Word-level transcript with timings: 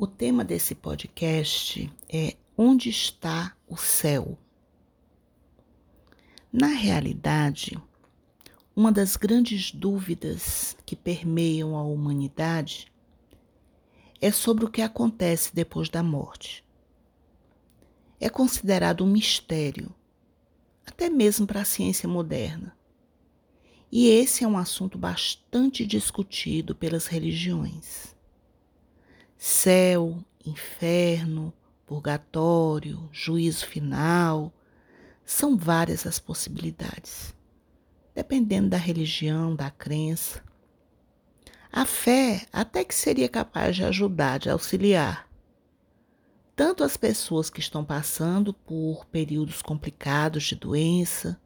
O 0.00 0.06
tema 0.06 0.44
desse 0.44 0.76
podcast 0.76 1.92
é 2.08 2.36
Onde 2.56 2.88
está 2.88 3.56
o 3.66 3.76
céu? 3.76 4.38
Na 6.52 6.68
realidade, 6.68 7.76
uma 8.76 8.92
das 8.92 9.16
grandes 9.16 9.72
dúvidas 9.72 10.76
que 10.86 10.94
permeiam 10.94 11.76
a 11.76 11.82
humanidade 11.82 12.92
é 14.20 14.30
sobre 14.30 14.64
o 14.64 14.70
que 14.70 14.82
acontece 14.82 15.52
depois 15.52 15.88
da 15.88 16.00
morte. 16.00 16.64
É 18.20 18.28
considerado 18.28 19.02
um 19.02 19.10
mistério, 19.10 19.92
até 20.86 21.10
mesmo 21.10 21.44
para 21.44 21.62
a 21.62 21.64
ciência 21.64 22.08
moderna. 22.08 22.72
E 23.90 24.06
esse 24.06 24.44
é 24.44 24.46
um 24.46 24.58
assunto 24.58 24.96
bastante 24.96 25.84
discutido 25.84 26.72
pelas 26.72 27.08
religiões 27.08 28.16
céu, 29.38 30.18
inferno, 30.44 31.52
purgatório, 31.86 33.08
juízo 33.12 33.64
final. 33.64 34.52
São 35.24 35.56
várias 35.56 36.06
as 36.06 36.18
possibilidades, 36.18 37.32
dependendo 38.14 38.70
da 38.70 38.76
religião, 38.76 39.54
da 39.54 39.70
crença. 39.70 40.42
A 41.70 41.86
fé 41.86 42.46
até 42.52 42.82
que 42.82 42.94
seria 42.94 43.28
capaz 43.28 43.76
de 43.76 43.84
ajudar, 43.84 44.38
de 44.38 44.50
auxiliar. 44.50 45.28
Tanto 46.56 46.82
as 46.82 46.96
pessoas 46.96 47.48
que 47.48 47.60
estão 47.60 47.84
passando 47.84 48.52
por 48.52 49.06
períodos 49.06 49.62
complicados 49.62 50.44
de 50.44 50.56
doença, 50.56 51.40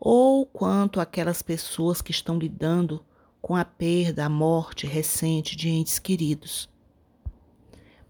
ou 0.00 0.44
quanto 0.44 1.00
aquelas 1.00 1.42
pessoas 1.42 2.02
que 2.02 2.10
estão 2.10 2.38
lidando 2.38 3.04
com 3.40 3.54
a 3.54 3.64
perda, 3.64 4.24
a 4.24 4.28
morte 4.28 4.86
recente 4.86 5.54
de 5.54 5.68
entes 5.68 6.00
queridos. 6.00 6.68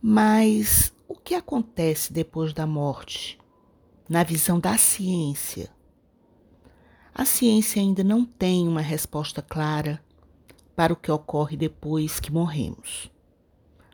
Mas 0.00 0.92
o 1.08 1.16
que 1.16 1.34
acontece 1.34 2.12
depois 2.12 2.52
da 2.52 2.64
morte? 2.68 3.36
Na 4.08 4.22
visão 4.22 4.60
da 4.60 4.78
ciência. 4.78 5.68
A 7.12 7.24
ciência 7.24 7.82
ainda 7.82 8.04
não 8.04 8.24
tem 8.24 8.68
uma 8.68 8.80
resposta 8.80 9.42
clara 9.42 10.00
para 10.76 10.92
o 10.92 10.96
que 10.96 11.10
ocorre 11.10 11.56
depois 11.56 12.20
que 12.20 12.32
morremos. 12.32 13.10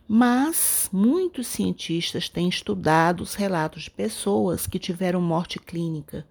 Mas 0.07 0.91
muitos 0.93 1.47
cientistas 1.47 2.29
têm 2.29 2.51
estudado 2.51 3.23
os 3.23 3.35
relatos 3.35 3.85
de 3.85 3.91
pessoas 3.91 4.67
que 4.67 4.79
tiveram 4.79 5.23
morte 5.23 5.59
clínica, 5.59 6.27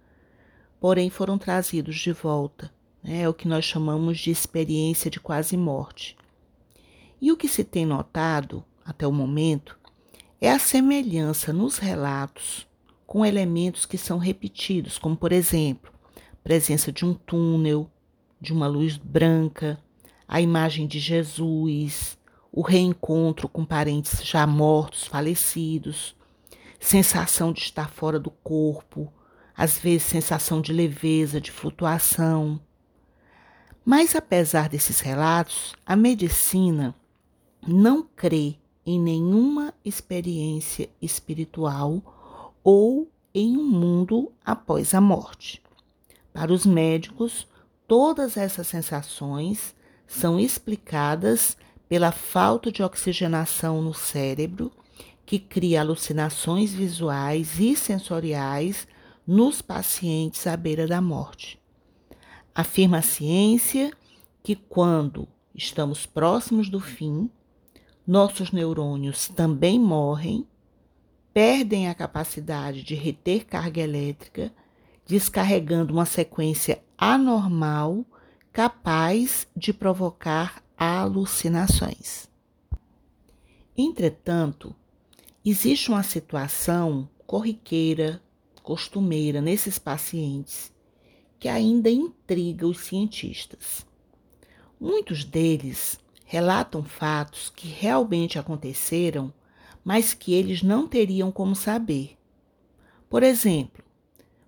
porém 0.78 1.10
foram 1.10 1.36
trazidos 1.36 1.96
de 1.96 2.12
volta. 2.12 2.72
É 3.02 3.28
o 3.28 3.34
que 3.34 3.48
nós 3.48 3.64
chamamos 3.64 4.20
de 4.20 4.30
experiência 4.30 5.10
de 5.10 5.18
quase 5.18 5.56
morte. 5.56 6.16
E 7.20 7.32
o 7.32 7.36
que 7.36 7.48
se 7.48 7.64
tem 7.64 7.84
notado 7.84 8.64
até 8.84 9.06
o 9.06 9.12
momento, 9.12 9.78
é 10.40 10.50
a 10.50 10.58
semelhança 10.58 11.52
nos 11.52 11.78
relatos 11.78 12.66
com 13.06 13.24
elementos 13.24 13.86
que 13.86 13.96
são 13.96 14.18
repetidos, 14.18 14.98
como, 14.98 15.16
por 15.16 15.32
exemplo, 15.32 15.92
presença 16.42 16.92
de 16.92 17.04
um 17.04 17.14
túnel, 17.14 17.90
de 18.40 18.52
uma 18.52 18.66
luz 18.66 18.96
branca, 18.96 19.78
a 20.28 20.40
imagem 20.40 20.86
de 20.86 20.98
Jesus, 20.98 22.18
o 22.52 22.62
reencontro 22.62 23.48
com 23.48 23.64
parentes 23.64 24.22
já 24.24 24.46
mortos, 24.46 25.06
falecidos, 25.06 26.14
sensação 26.78 27.52
de 27.52 27.60
estar 27.60 27.90
fora 27.90 28.18
do 28.18 28.30
corpo, 28.30 29.12
às 29.56 29.78
vezes 29.78 30.02
sensação 30.02 30.60
de 30.60 30.72
leveza, 30.72 31.40
de 31.40 31.50
flutuação. 31.50 32.60
Mas 33.84 34.14
apesar 34.14 34.68
desses 34.68 35.00
relatos, 35.00 35.74
a 35.86 35.94
medicina 35.94 36.94
não 37.66 38.02
crê 38.02 38.56
em 38.86 39.00
nenhuma 39.00 39.72
experiência 39.84 40.90
espiritual 41.00 42.50
ou 42.62 43.08
em 43.34 43.56
um 43.56 43.64
mundo 43.64 44.32
após 44.44 44.94
a 44.94 45.00
morte. 45.00 45.62
Para 46.32 46.52
os 46.52 46.66
médicos, 46.66 47.46
todas 47.86 48.36
essas 48.36 48.66
sensações 48.66 49.74
são 50.06 50.38
explicadas 50.38 51.56
pela 51.88 52.12
falta 52.12 52.70
de 52.70 52.82
oxigenação 52.82 53.80
no 53.82 53.94
cérebro, 53.94 54.72
que 55.26 55.38
cria 55.38 55.80
alucinações 55.80 56.72
visuais 56.72 57.58
e 57.58 57.76
sensoriais 57.76 58.86
nos 59.26 59.62
pacientes 59.62 60.46
à 60.46 60.56
beira 60.56 60.86
da 60.86 61.00
morte. 61.00 61.58
Afirma 62.54 62.98
a 62.98 63.02
ciência 63.02 63.90
que 64.42 64.54
quando 64.54 65.26
estamos 65.54 66.04
próximos 66.04 66.68
do 66.68 66.78
fim, 66.78 67.30
nossos 68.06 68.50
neurônios 68.50 69.28
também 69.28 69.78
morrem, 69.78 70.46
perdem 71.32 71.88
a 71.88 71.94
capacidade 71.94 72.82
de 72.82 72.94
reter 72.94 73.46
carga 73.46 73.80
elétrica, 73.80 74.52
descarregando 75.06 75.92
uma 75.92 76.04
sequência 76.04 76.82
anormal 76.98 78.04
capaz 78.52 79.48
de 79.56 79.72
provocar 79.72 80.62
alucinações. 80.76 82.28
Entretanto, 83.76 84.74
existe 85.44 85.88
uma 85.88 86.02
situação 86.02 87.08
corriqueira, 87.26 88.22
costumeira 88.62 89.40
nesses 89.40 89.78
pacientes 89.78 90.72
que 91.40 91.48
ainda 91.48 91.90
intriga 91.90 92.66
os 92.66 92.78
cientistas. 92.80 93.84
Muitos 94.80 95.24
deles 95.24 95.98
relatam 96.34 96.82
fatos 96.82 97.48
que 97.48 97.68
realmente 97.68 98.40
aconteceram, 98.40 99.32
mas 99.84 100.12
que 100.12 100.34
eles 100.34 100.64
não 100.64 100.88
teriam 100.88 101.30
como 101.30 101.54
saber. 101.54 102.18
Por 103.08 103.22
exemplo, 103.22 103.84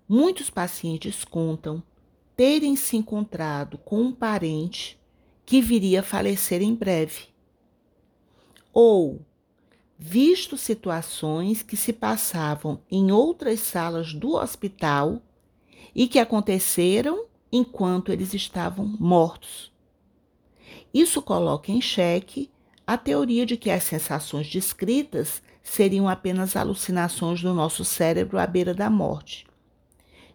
muitos 0.05 0.49
pacientes 0.49 1.23
contam 1.23 1.81
terem 2.35 2.75
se 2.75 2.97
encontrado 2.97 3.77
com 3.77 4.01
um 4.01 4.11
parente 4.11 4.99
que 5.45 5.61
viria 5.61 6.01
a 6.01 6.03
falecer 6.03 6.61
em 6.61 6.75
breve, 6.75 7.29
ou 8.73 9.21
visto 9.97 10.57
situações 10.57 11.63
que 11.63 11.77
se 11.77 11.93
passavam 11.93 12.81
em 12.91 13.13
outras 13.13 13.61
salas 13.61 14.13
do 14.13 14.35
hospital 14.35 15.21
e 15.95 16.05
que 16.05 16.19
aconteceram 16.19 17.27
enquanto 17.49 18.11
eles 18.11 18.33
estavam 18.33 18.85
mortos. 18.99 19.71
Isso 20.97 21.21
coloca 21.21 21.71
em 21.71 21.79
xeque 21.79 22.49
a 22.87 22.97
teoria 22.97 23.45
de 23.45 23.55
que 23.55 23.69
as 23.69 23.83
sensações 23.83 24.49
descritas 24.49 25.43
seriam 25.61 26.09
apenas 26.09 26.55
alucinações 26.55 27.39
do 27.39 27.53
nosso 27.53 27.85
cérebro 27.85 28.39
à 28.39 28.47
beira 28.47 28.73
da 28.73 28.89
morte. 28.89 29.45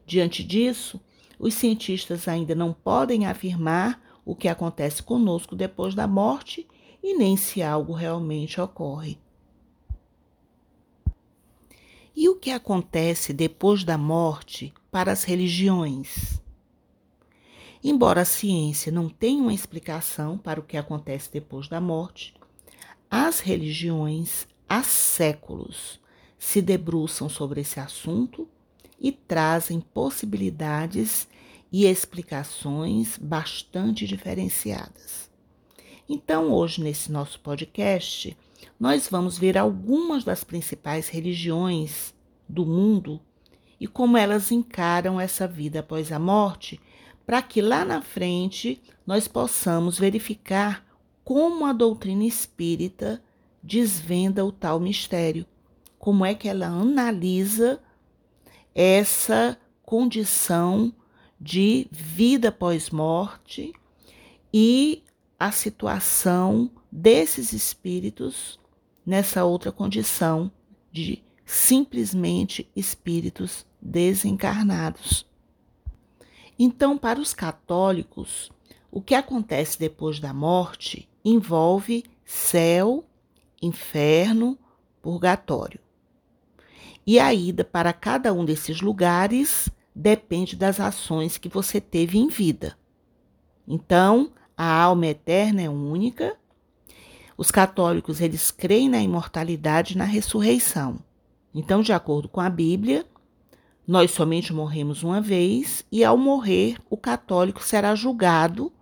Diante 0.06 0.44
disso, 0.44 1.00
os 1.36 1.54
cientistas 1.54 2.28
ainda 2.28 2.54
não 2.54 2.72
podem 2.72 3.26
afirmar 3.26 4.00
o 4.24 4.36
que 4.36 4.46
acontece 4.46 5.02
conosco 5.02 5.56
depois 5.56 5.96
da 5.96 6.06
morte 6.06 6.64
e 7.02 7.18
nem 7.18 7.36
se 7.36 7.60
algo 7.60 7.92
realmente 7.92 8.60
ocorre. 8.60 9.18
E 12.14 12.28
o 12.28 12.36
que 12.36 12.52
acontece 12.52 13.32
depois 13.32 13.82
da 13.82 13.98
morte 13.98 14.72
para 14.92 15.10
as 15.10 15.24
religiões? 15.24 16.40
Embora 17.84 18.20
a 18.20 18.25
ciência 18.25 18.93
não 18.93 19.09
tenha 19.09 19.43
uma 19.43 19.53
explicação 19.53 20.38
para 20.38 20.60
o 20.60 20.62
que 20.62 20.76
acontece 20.76 21.32
depois 21.32 21.66
da 21.66 21.81
morte, 21.81 22.32
as 23.10 23.41
religiões 23.41 24.47
há 24.69 24.82
séculos 24.84 26.00
se 26.38 26.62
debruçam 26.62 27.28
sobre 27.28 27.60
esse 27.60 27.81
assunto 27.81 28.48
e 29.00 29.10
trazem 29.10 29.81
possibilidades 29.81 31.26
e 31.72 31.87
explicações 31.87 33.19
bastante 33.19 34.06
diferenciadas. 34.06 35.28
Então, 36.09 36.53
hoje, 36.53 36.82
nesse 36.82 37.10
nosso 37.10 37.41
podcast, 37.41 38.37
nós 38.78 39.09
vamos 39.09 39.39
ver 39.39 39.59
algumas 39.59 40.22
das 40.22 40.45
principais 40.45 41.09
religiões 41.09 42.15
do 42.48 42.65
mundo 42.65 43.21
e 43.80 43.89
como 43.89 44.16
elas 44.16 44.53
encaram 44.53 45.21
essa 45.21 45.48
vida 45.48 45.80
após 45.80 46.12
a 46.12 46.18
morte 46.18 46.80
para 47.32 47.40
que 47.40 47.62
lá 47.62 47.82
na 47.82 48.02
frente 48.02 48.78
nós 49.06 49.26
possamos 49.26 49.98
verificar 49.98 50.84
como 51.24 51.64
a 51.64 51.72
doutrina 51.72 52.24
espírita 52.24 53.22
desvenda 53.62 54.44
o 54.44 54.52
tal 54.52 54.78
mistério, 54.78 55.46
como 55.98 56.26
é 56.26 56.34
que 56.34 56.46
ela 56.46 56.66
analisa 56.66 57.80
essa 58.74 59.56
condição 59.82 60.92
de 61.40 61.88
vida 61.90 62.52
pós-morte 62.52 63.72
e 64.52 65.02
a 65.40 65.50
situação 65.50 66.70
desses 66.92 67.54
espíritos 67.54 68.60
nessa 69.06 69.42
outra 69.42 69.72
condição 69.72 70.52
de 70.92 71.22
simplesmente 71.46 72.70
espíritos 72.76 73.64
desencarnados. 73.80 75.31
Então, 76.64 76.97
para 76.97 77.18
os 77.18 77.34
católicos, 77.34 78.48
o 78.88 79.03
que 79.03 79.16
acontece 79.16 79.76
depois 79.76 80.20
da 80.20 80.32
morte 80.32 81.09
envolve 81.24 82.04
céu, 82.24 83.04
inferno, 83.60 84.56
purgatório. 85.03 85.80
E 87.04 87.18
a 87.18 87.34
ida 87.34 87.64
para 87.64 87.92
cada 87.92 88.32
um 88.32 88.44
desses 88.44 88.80
lugares 88.80 89.68
depende 89.92 90.54
das 90.54 90.78
ações 90.78 91.36
que 91.36 91.48
você 91.48 91.80
teve 91.80 92.16
em 92.16 92.28
vida. 92.28 92.78
Então, 93.66 94.30
a 94.56 94.82
alma 94.82 95.08
eterna 95.08 95.62
é 95.62 95.68
única. 95.68 96.36
Os 97.36 97.50
católicos 97.50 98.20
eles 98.20 98.53
creem 98.53 98.88
na 98.88 99.03
imortalidade 99.03 99.94
e 99.94 99.98
na 99.98 100.04
ressurreição. 100.04 101.00
Então, 101.53 101.82
de 101.82 101.92
acordo 101.92 102.28
com 102.28 102.41
a 102.41 102.48
Bíblia, 102.48 103.04
nós 103.86 104.12
somente 104.12 104.52
morremos 104.52 105.02
uma 105.02 105.20
vez 105.20 105.84
e 105.90 106.04
ao 106.04 106.16
morrer 106.16 106.78
o 106.88 106.96
católico 106.96 107.62
será 107.62 107.94
julgado 107.94 108.72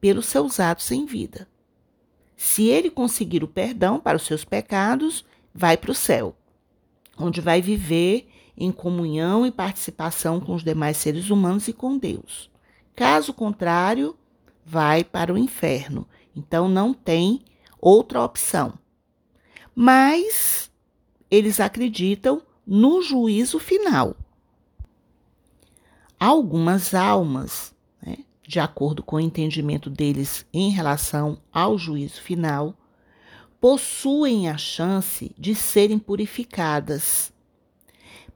pelos 0.00 0.26
seus 0.26 0.58
atos 0.58 0.90
em 0.90 1.06
vida. 1.06 1.48
Se 2.36 2.66
ele 2.66 2.90
conseguir 2.90 3.44
o 3.44 3.48
perdão 3.48 4.00
para 4.00 4.16
os 4.16 4.24
seus 4.24 4.44
pecados, 4.44 5.24
vai 5.54 5.76
para 5.76 5.90
o 5.90 5.94
céu, 5.94 6.34
onde 7.18 7.40
vai 7.40 7.60
viver 7.60 8.28
em 8.56 8.72
comunhão 8.72 9.46
e 9.46 9.50
participação 9.50 10.40
com 10.40 10.54
os 10.54 10.64
demais 10.64 10.96
seres 10.96 11.30
humanos 11.30 11.68
e 11.68 11.72
com 11.72 11.96
Deus. 11.96 12.50
Caso 12.96 13.32
contrário, 13.32 14.16
vai 14.64 15.04
para 15.04 15.32
o 15.32 15.38
inferno. 15.38 16.06
Então 16.34 16.68
não 16.68 16.92
tem 16.92 17.42
outra 17.80 18.22
opção. 18.22 18.74
Mas 19.74 20.70
eles 21.30 21.60
acreditam 21.60 22.42
no 22.66 23.02
juízo 23.02 23.58
final. 23.58 24.16
Algumas 26.22 26.94
almas, 26.94 27.74
né, 28.02 28.18
de 28.46 28.60
acordo 28.60 29.02
com 29.02 29.16
o 29.16 29.20
entendimento 29.20 29.88
deles 29.88 30.44
em 30.52 30.68
relação 30.68 31.40
ao 31.50 31.78
juízo 31.78 32.20
final, 32.20 32.74
possuem 33.58 34.46
a 34.50 34.58
chance 34.58 35.34
de 35.38 35.54
serem 35.54 35.98
purificadas. 35.98 37.32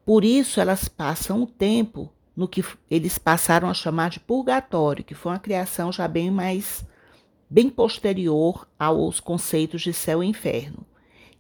Por 0.03 0.25
isso, 0.25 0.63
elas 0.63 0.89
passam 0.89 1.43
o 1.43 1.47
tempo 1.47 2.11
no 2.35 2.49
que 2.49 2.65
eles 2.91 3.19
passaram 3.19 3.69
a 3.69 3.75
chamar 3.75 4.09
de 4.09 4.19
purgatório, 4.19 5.05
que 5.05 5.15
foi 5.15 5.33
uma 5.33 5.39
criação 5.39 5.93
já 5.93 6.09
bem 6.09 6.31
mais 6.31 6.87
bem 7.51 7.69
posterior 7.69 8.67
aos 8.79 9.21
conceitos 9.21 9.83
de 9.83 9.93
céu 9.93 10.25
e 10.25 10.27
inferno, 10.27 10.87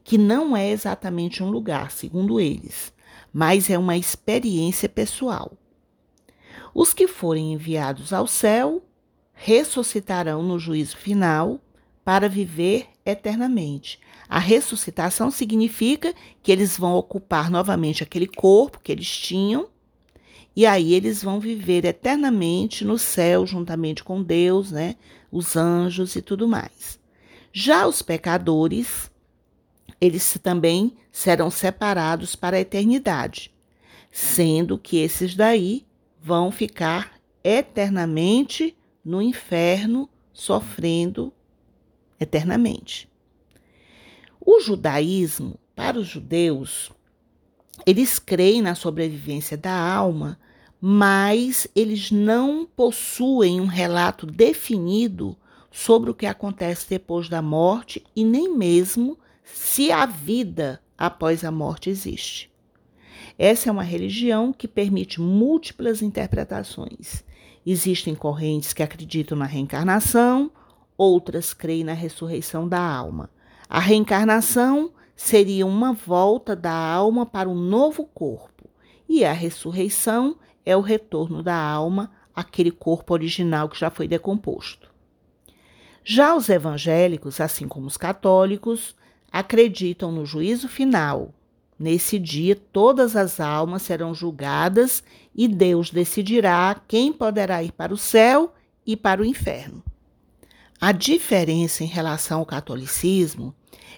que 0.05 0.19
não 0.19 0.55
é 0.55 0.71
exatamente 0.71 1.43
um 1.43 1.49
lugar, 1.49 1.91
segundo 1.91 2.39
eles, 2.39 2.93
mas 3.33 3.71
é 3.71 3.79
uma 3.79 3.97
experiência 3.97 4.91
pessoal. 4.91 5.57
Os 6.75 6.93
que 6.93 7.07
forem 7.07 7.53
enviados 7.53 8.13
ao 8.13 8.27
céu 8.27 8.83
ressuscitarão 9.33 10.43
no 10.43 10.59
juízo 10.59 10.97
final 10.97 11.61
para 12.05 12.29
viver 12.29 12.87
eternamente. 13.05 13.99
A 14.29 14.39
ressuscitação 14.39 15.31
significa 15.31 16.15
que 16.43 16.53
eles 16.53 16.77
vão 16.77 16.95
ocupar 16.95 17.51
novamente 17.51 18.03
aquele 18.03 18.27
corpo 18.27 18.81
que 18.83 18.93
eles 18.93 19.09
tinham 19.09 19.69
e 20.57 20.67
aí 20.67 20.95
eles 20.95 21.23
vão 21.23 21.41
viver 21.41 21.85
eternamente 21.85 22.85
no 22.85 22.97
céu 22.97 23.45
juntamente 23.47 24.05
com 24.05 24.23
Deus, 24.23 24.71
né? 24.71 24.97
Os 25.31 25.57
anjos 25.57 26.15
e 26.15 26.23
tudo 26.23 26.47
mais. 26.47 26.99
Já 27.53 27.87
os 27.87 28.03
pecadores, 28.03 29.11
eles 30.01 30.39
também 30.43 30.97
serão 31.11 31.51
separados 31.51 32.37
para 32.37 32.57
a 32.57 32.61
eternidade, 32.61 33.53
sendo 34.13 34.79
que 34.79 34.99
esses 34.99 35.35
daí 35.35 35.85
vão 36.25 36.51
ficar 36.51 37.21
eternamente 37.45 38.75
no 39.05 39.21
inferno, 39.21 40.09
sofrendo 40.33 41.31
eternamente. 42.19 43.07
O 44.41 44.59
judaísmo, 44.59 45.59
para 45.77 45.99
os 45.99 46.07
judeus, 46.07 46.91
eles 47.85 48.19
creem 48.19 48.63
na 48.63 48.75
sobrevivência 48.75 49.55
da 49.55 49.79
alma, 49.79 50.41
mas 50.81 51.69
eles 51.77 52.11
não 52.11 52.65
possuem 52.65 53.61
um 53.61 53.67
relato 53.67 54.25
definido 54.25 55.37
sobre 55.71 56.09
o 56.11 56.15
que 56.15 56.25
acontece 56.25 56.89
depois 56.89 57.29
da 57.29 57.43
morte 57.43 58.03
e 58.17 58.25
nem 58.25 58.57
mesmo 58.57 59.19
se 59.45 59.93
a 59.93 60.07
vida 60.07 60.81
após 60.97 61.45
a 61.45 61.51
morte 61.51 61.91
existe. 61.91 62.54
Essa 63.39 63.69
é 63.69 63.73
uma 63.73 63.83
religião 63.83 64.53
que 64.53 64.69
permite 64.69 65.21
múltiplas 65.21 66.03
interpretações. 66.03 67.25
Existem 67.67 68.15
correntes 68.15 68.73
que 68.73 68.83
acreditam 68.83 69.37
na 69.37 69.47
reencarnação, 69.47 70.51
outras 70.97 71.53
creem 71.53 71.83
na 71.83 71.95
ressurreição 71.95 72.69
da 72.69 72.81
alma. 72.81 73.31
A 73.69 73.81
reencarnação 73.81 74.93
seria 75.17 75.67
uma 75.67 75.93
volta 75.93 76.55
da 76.55 76.73
alma 76.73 77.27
para 77.27 77.49
um 77.49 77.55
novo 77.55 78.05
corpo, 78.05 78.69
e 79.09 79.25
a 79.25 79.33
ressurreição 79.33 80.37
é 80.65 80.77
o 80.77 80.81
retorno 80.81 81.43
da 81.43 81.57
alma 81.57 82.11
àquele 82.35 82.71
corpo 82.71 83.13
original 83.15 83.69
que 83.69 83.79
já 83.79 83.91
foi 83.91 84.07
decomposto. 84.07 84.93
Já 86.05 86.37
os 86.37 86.49
evangélicos, 86.49 87.41
assim 87.41 87.67
como 87.67 87.87
os 87.87 87.97
católicos, 87.97 88.95
acreditam 89.33 90.13
no 90.13 90.27
juízo 90.27 90.69
final. 90.69 91.33
Nesse 91.79 92.19
dia, 92.19 92.55
todas 92.55 93.17
as 93.17 93.41
almas 93.41 93.83
serão 93.83 94.15
julgadas 94.15 95.03
e 95.35 95.49
Deus 95.49 95.91
decidirá 95.91 96.81
quem 96.87 97.13
poderá 97.13 97.63
ir 97.63 97.73
para 97.73 97.93
o 97.93 97.97
céu 97.97 98.55
e 98.87 98.97
para 98.97 99.21
o 99.21 99.25
inferno. 99.25 99.83
A 100.81 100.93
diferença 100.93 101.83
em 101.83 101.89
relação 101.89 102.41
ao 102.41 102.47
catolicismo 102.47 103.55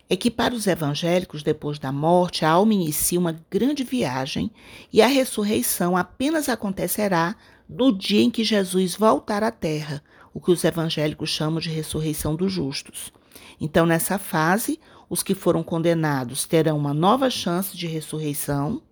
é 0.08 0.16
que 0.16 0.30
para 0.30 0.54
os 0.54 0.66
evangélicos, 0.66 1.42
depois 1.42 1.78
da 1.78 1.90
morte, 1.90 2.44
a 2.44 2.50
alma 2.50 2.72
inicia 2.72 3.18
uma 3.18 3.36
grande 3.50 3.82
viagem 3.82 4.50
e 4.92 5.02
a 5.02 5.06
ressurreição 5.06 5.96
apenas 5.96 6.48
acontecerá 6.48 7.34
no 7.68 7.92
dia 7.92 8.22
em 8.22 8.30
que 8.30 8.44
Jesus 8.44 8.94
voltar 8.94 9.42
à 9.42 9.50
terra, 9.50 10.02
o 10.32 10.40
que 10.40 10.52
os 10.52 10.62
evangélicos 10.62 11.30
chamam 11.30 11.58
de 11.58 11.70
ressurreição 11.70 12.36
dos 12.36 12.52
justos. 12.52 13.12
Então, 13.60 13.84
nessa 13.84 14.18
fase, 14.18 14.78
os 15.08 15.22
que 15.22 15.34
foram 15.34 15.62
condenados 15.62 16.44
terão 16.44 16.76
uma 16.76 16.92
nova 16.92 17.30
chance 17.30 17.76
de 17.76 17.86
ressurreição. 17.86 18.82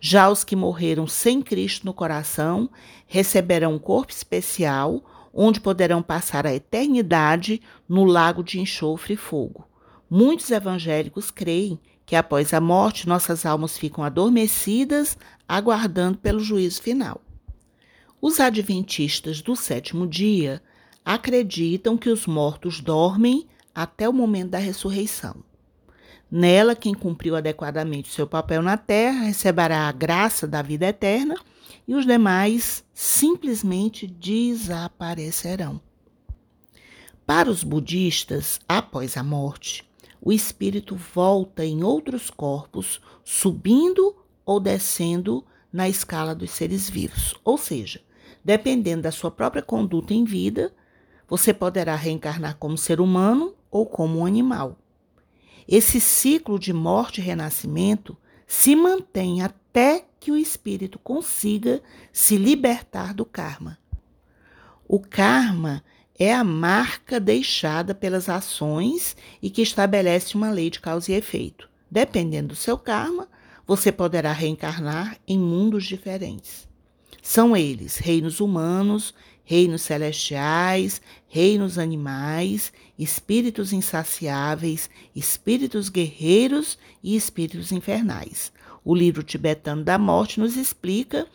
Já 0.00 0.28
os 0.28 0.44
que 0.44 0.56
morreram 0.56 1.06
sem 1.06 1.42
Cristo 1.42 1.86
no 1.86 1.94
coração 1.94 2.70
receberão 3.06 3.74
um 3.74 3.78
corpo 3.78 4.12
especial, 4.12 5.02
onde 5.32 5.60
poderão 5.60 6.02
passar 6.02 6.46
a 6.46 6.54
eternidade 6.54 7.60
no 7.88 8.04
lago 8.04 8.42
de 8.42 8.60
enxofre 8.60 9.14
e 9.14 9.16
fogo. 9.16 9.66
Muitos 10.08 10.50
evangélicos 10.50 11.30
creem 11.30 11.80
que 12.04 12.14
após 12.14 12.52
a 12.52 12.60
morte 12.60 13.08
nossas 13.08 13.46
almas 13.46 13.78
ficam 13.78 14.04
adormecidas, 14.04 15.16
aguardando 15.48 16.18
pelo 16.18 16.40
juízo 16.40 16.82
final. 16.82 17.20
Os 18.20 18.38
adventistas 18.38 19.40
do 19.40 19.56
sétimo 19.56 20.06
dia 20.06 20.62
acreditam 21.04 21.96
que 21.96 22.10
os 22.10 22.26
mortos 22.26 22.80
dormem 22.80 23.48
até 23.74 24.08
o 24.08 24.12
momento 24.12 24.50
da 24.50 24.58
ressurreição. 24.58 25.36
Nela, 26.30 26.74
quem 26.74 26.94
cumpriu 26.94 27.36
adequadamente 27.36 28.10
seu 28.10 28.26
papel 28.26 28.62
na 28.62 28.76
terra 28.76 29.24
receberá 29.24 29.88
a 29.88 29.92
graça 29.92 30.46
da 30.46 30.62
vida 30.62 30.86
eterna 30.86 31.36
e 31.86 31.94
os 31.94 32.06
demais 32.06 32.84
simplesmente 32.94 34.06
desaparecerão. 34.06 35.80
Para 37.26 37.50
os 37.50 37.62
budistas, 37.62 38.58
após 38.68 39.16
a 39.16 39.22
morte, 39.22 39.88
o 40.20 40.32
espírito 40.32 40.96
volta 40.96 41.64
em 41.64 41.82
outros 41.82 42.30
corpos, 42.30 43.00
subindo 43.24 44.16
ou 44.44 44.58
descendo 44.58 45.44
na 45.72 45.88
escala 45.88 46.34
dos 46.34 46.50
seres 46.50 46.88
vivos. 46.88 47.34
Ou 47.44 47.58
seja, 47.58 48.00
dependendo 48.44 49.02
da 49.02 49.10
sua 49.10 49.30
própria 49.30 49.62
conduta 49.62 50.14
em 50.14 50.24
vida, 50.24 50.72
você 51.28 51.52
poderá 51.52 51.94
reencarnar 51.94 52.56
como 52.56 52.76
ser 52.76 53.00
humano 53.00 53.54
ou 53.72 53.86
como 53.86 54.20
um 54.20 54.26
animal. 54.26 54.78
Esse 55.66 55.98
ciclo 55.98 56.58
de 56.58 56.72
morte 56.72 57.20
e 57.20 57.24
renascimento 57.24 58.16
se 58.46 58.76
mantém 58.76 59.40
até 59.42 60.04
que 60.20 60.30
o 60.30 60.36
espírito 60.36 60.98
consiga 60.98 61.82
se 62.12 62.36
libertar 62.36 63.14
do 63.14 63.24
karma. 63.24 63.78
O 64.86 65.00
karma 65.00 65.82
é 66.18 66.32
a 66.34 66.44
marca 66.44 67.18
deixada 67.18 67.94
pelas 67.94 68.28
ações 68.28 69.16
e 69.40 69.48
que 69.48 69.62
estabelece 69.62 70.34
uma 70.34 70.50
lei 70.50 70.68
de 70.68 70.78
causa 70.78 71.10
e 71.10 71.14
efeito. 71.14 71.68
Dependendo 71.90 72.48
do 72.48 72.54
seu 72.54 72.76
karma, 72.76 73.26
você 73.66 73.90
poderá 73.90 74.32
reencarnar 74.32 75.16
em 75.26 75.38
mundos 75.38 75.84
diferentes. 75.84 76.68
São 77.22 77.56
eles 77.56 77.96
reinos 77.96 78.40
humanos, 78.40 79.14
reinos 79.44 79.82
celestiais, 79.82 81.00
reinos 81.28 81.78
animais, 81.78 82.72
espíritos 82.98 83.72
insaciáveis, 83.72 84.88
espíritos 85.14 85.88
guerreiros 85.88 86.78
e 87.02 87.16
espíritos 87.16 87.72
infernais. 87.72 88.52
O 88.84 88.94
livro 88.94 89.22
tibetano 89.22 89.84
da 89.84 89.98
morte 89.98 90.40
nos 90.40 90.56
explica 90.56 91.26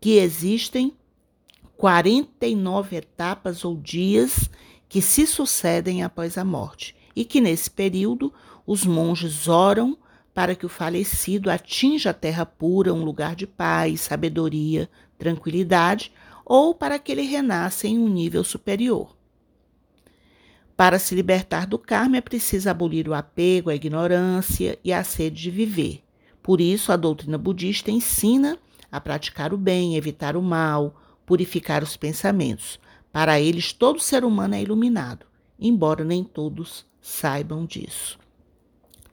que 0.00 0.18
existem 0.18 0.92
49 1.76 2.96
etapas 2.96 3.64
ou 3.64 3.76
dias 3.76 4.48
que 4.88 5.00
se 5.00 5.26
sucedem 5.26 6.02
após 6.02 6.36
a 6.36 6.44
morte, 6.44 6.94
e 7.16 7.24
que 7.24 7.40
nesse 7.40 7.70
período 7.70 8.32
os 8.66 8.84
monges 8.84 9.48
oram 9.48 9.96
para 10.34 10.54
que 10.54 10.64
o 10.64 10.68
falecido 10.68 11.50
atinja 11.50 12.10
a 12.10 12.14
terra 12.14 12.46
pura, 12.46 12.92
um 12.92 13.04
lugar 13.04 13.34
de 13.34 13.46
paz, 13.46 14.02
sabedoria, 14.02 14.88
tranquilidade, 15.18 16.12
ou 16.44 16.74
para 16.74 16.98
que 16.98 17.12
ele 17.12 17.22
renasça 17.22 17.86
em 17.86 17.98
um 17.98 18.08
nível 18.08 18.44
superior. 18.44 19.16
Para 20.76 20.98
se 20.98 21.14
libertar 21.14 21.66
do 21.66 21.78
karma 21.78 22.16
é 22.16 22.20
preciso 22.20 22.68
abolir 22.68 23.08
o 23.08 23.14
apego, 23.14 23.70
a 23.70 23.74
ignorância 23.74 24.78
e 24.82 24.92
a 24.92 25.04
sede 25.04 25.42
de 25.42 25.50
viver. 25.50 26.02
Por 26.42 26.60
isso, 26.60 26.90
a 26.90 26.96
doutrina 26.96 27.38
budista 27.38 27.90
ensina 27.90 28.58
a 28.90 29.00
praticar 29.00 29.54
o 29.54 29.56
bem, 29.56 29.96
evitar 29.96 30.36
o 30.36 30.42
mal, 30.42 31.00
purificar 31.24 31.82
os 31.82 31.96
pensamentos. 31.96 32.80
Para 33.12 33.40
eles, 33.40 33.72
todo 33.72 34.00
ser 34.00 34.24
humano 34.24 34.54
é 34.54 34.62
iluminado, 34.62 35.26
embora 35.58 36.04
nem 36.04 36.24
todos 36.24 36.84
saibam 37.00 37.64
disso. 37.64 38.18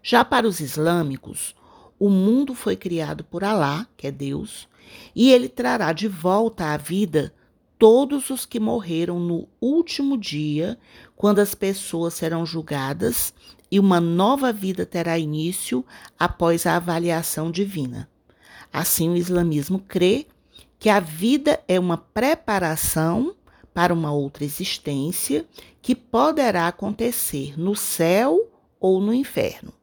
Já 0.01 0.25
para 0.25 0.47
os 0.47 0.59
islâmicos, 0.59 1.55
o 1.99 2.09
mundo 2.09 2.55
foi 2.55 2.75
criado 2.75 3.23
por 3.23 3.43
Alá, 3.43 3.85
que 3.97 4.07
é 4.07 4.11
Deus, 4.11 4.67
e 5.15 5.31
ele 5.31 5.49
trará 5.49 5.93
de 5.93 6.07
volta 6.07 6.65
à 6.73 6.77
vida 6.77 7.33
todos 7.77 8.29
os 8.29 8.45
que 8.45 8.59
morreram 8.59 9.19
no 9.19 9.47
último 9.61 10.17
dia, 10.17 10.77
quando 11.15 11.39
as 11.39 11.55
pessoas 11.55 12.13
serão 12.13 12.45
julgadas 12.45 13.33
e 13.71 13.79
uma 13.79 14.01
nova 14.01 14.51
vida 14.51 14.85
terá 14.85 15.17
início 15.17 15.85
após 16.17 16.65
a 16.65 16.75
avaliação 16.75 17.49
divina. 17.49 18.09
Assim, 18.71 19.09
o 19.09 19.15
islamismo 19.15 19.79
crê 19.79 20.27
que 20.77 20.89
a 20.89 20.99
vida 20.99 21.59
é 21.67 21.79
uma 21.79 21.97
preparação 21.97 23.35
para 23.73 23.93
uma 23.93 24.11
outra 24.11 24.43
existência 24.43 25.45
que 25.81 25.95
poderá 25.95 26.67
acontecer 26.67 27.57
no 27.57 27.75
céu 27.75 28.51
ou 28.79 28.99
no 28.99 29.13
inferno. 29.13 29.73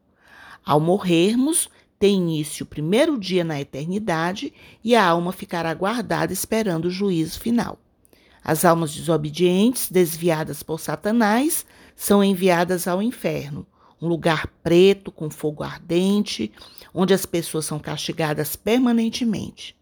Ao 0.65 0.81
morrermos, 0.81 1.69
tem 1.99 2.17
início 2.17 2.65
o 2.65 2.69
primeiro 2.69 3.19
dia 3.19 3.45
na 3.45 3.61
eternidade 3.61 4.53
e 4.85 4.95
a 4.95 5.05
alma 5.05 5.33
ficará 5.33 5.73
guardada 5.73 6.33
esperando 6.33 6.87
o 6.87 6.91
juízo 6.91 7.41
final. 7.41 7.79
As 8.45 8.65
almas 8.65 8.95
desobedientes, 8.95 9.91
desviadas 9.91 10.63
por 10.63 10.79
Satanás, 10.79 11.67
são 11.97 12.23
enviadas 12.23 12.87
ao 12.87 13.03
inferno, 13.03 13.67
um 14.01 14.07
lugar 14.07 14.47
preto 14.63 15.11
com 15.11 15.31
fogo 15.31 15.63
ardente, 15.63 16.53
onde 16.95 17.13
as 17.13 17.27
pessoas 17.27 17.65
são 17.65 17.79
castigadas 17.79 18.55
permanentemente. 18.55 19.77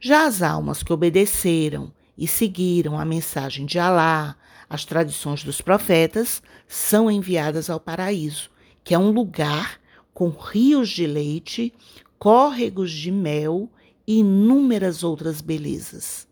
Já 0.00 0.26
as 0.26 0.42
almas 0.42 0.82
que 0.82 0.92
obedeceram 0.92 1.92
e 2.16 2.26
seguiram 2.26 2.98
a 2.98 3.04
mensagem 3.04 3.66
de 3.66 3.78
Alá, 3.78 4.34
as 4.68 4.84
tradições 4.84 5.44
dos 5.44 5.60
profetas, 5.60 6.42
são 6.66 7.10
enviadas 7.10 7.68
ao 7.68 7.78
paraíso, 7.78 8.50
que 8.82 8.94
é 8.94 8.98
um 8.98 9.10
lugar 9.10 9.79
com 10.12 10.28
rios 10.28 10.88
de 10.88 11.06
leite, 11.06 11.72
córregos 12.18 12.90
de 12.90 13.10
mel 13.10 13.70
e 14.06 14.18
inúmeras 14.18 15.02
outras 15.02 15.40
belezas. 15.40 16.28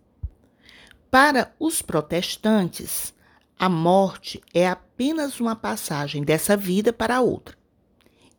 Para 1.11 1.55
os 1.59 1.81
protestantes, 1.81 3.15
a 3.59 3.69
morte 3.69 4.43
é 4.53 4.69
apenas 4.69 5.41
uma 5.41 5.57
passagem 5.57 6.23
dessa 6.23 6.57
vida 6.57 6.93
para 6.93 7.21
outra. 7.21 7.57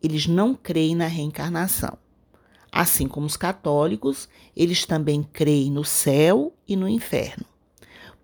Eles 0.01 0.27
não 0.27 0.55
creem 0.55 0.95
na 0.95 1.07
reencarnação. 1.07 1.97
Assim 2.71 3.07
como 3.07 3.25
os 3.25 3.35
católicos, 3.35 4.29
eles 4.55 4.85
também 4.85 5.23
creem 5.23 5.71
no 5.71 5.83
céu 5.83 6.53
e 6.67 6.75
no 6.75 6.87
inferno. 6.87 7.45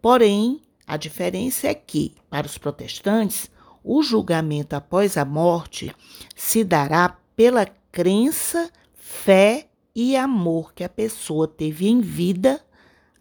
Porém, 0.01 0.61
a 0.85 0.97
diferença 0.97 1.67
é 1.67 1.73
que, 1.73 2.13
para 2.29 2.45
os 2.45 2.57
protestantes, 2.57 3.49
o 3.87 4.01
julgamento 4.01 4.75
após 4.75 5.15
a 5.15 5.23
morte 5.23 5.95
se 6.35 6.63
dará 6.63 7.17
pela 7.35 7.67
crença, 7.91 8.71
fé 8.95 9.69
e 9.93 10.17
amor 10.17 10.73
que 10.73 10.83
a 10.83 10.89
pessoa 10.89 11.47
teve 11.47 11.87
em 11.87 12.01
vida 12.01 12.59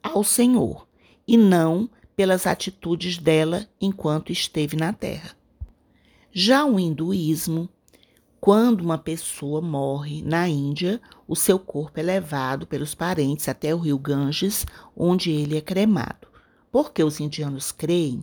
ao 0.03 0.25
Senhor 0.25 0.89
e 1.29 1.37
não 1.37 1.89
pelas 2.17 2.47
atitudes 2.47 3.19
dela 3.19 3.69
enquanto 3.79 4.33
esteve 4.33 4.75
na 4.75 4.95
Terra. 4.95 5.37
Já 6.33 6.65
o 6.65 6.81
hinduísmo, 6.81 7.69
quando 8.41 8.81
uma 8.81 8.97
pessoa 8.97 9.61
morre 9.61 10.23
na 10.23 10.49
Índia, 10.49 10.99
o 11.29 11.37
seu 11.37 11.59
corpo 11.59 12.01
é 12.01 12.03
levado 12.03 12.67
pelos 12.67 12.95
parentes 12.95 13.49
até 13.49 13.75
o 13.75 13.79
rio 13.79 13.99
Ganges, 13.99 14.67
onde 14.97 15.31
ele 15.31 15.59
é 15.59 15.61
cremado. 15.61 16.27
Porque 16.73 17.05
os 17.05 17.21
indianos 17.21 17.71
creem 17.71 18.23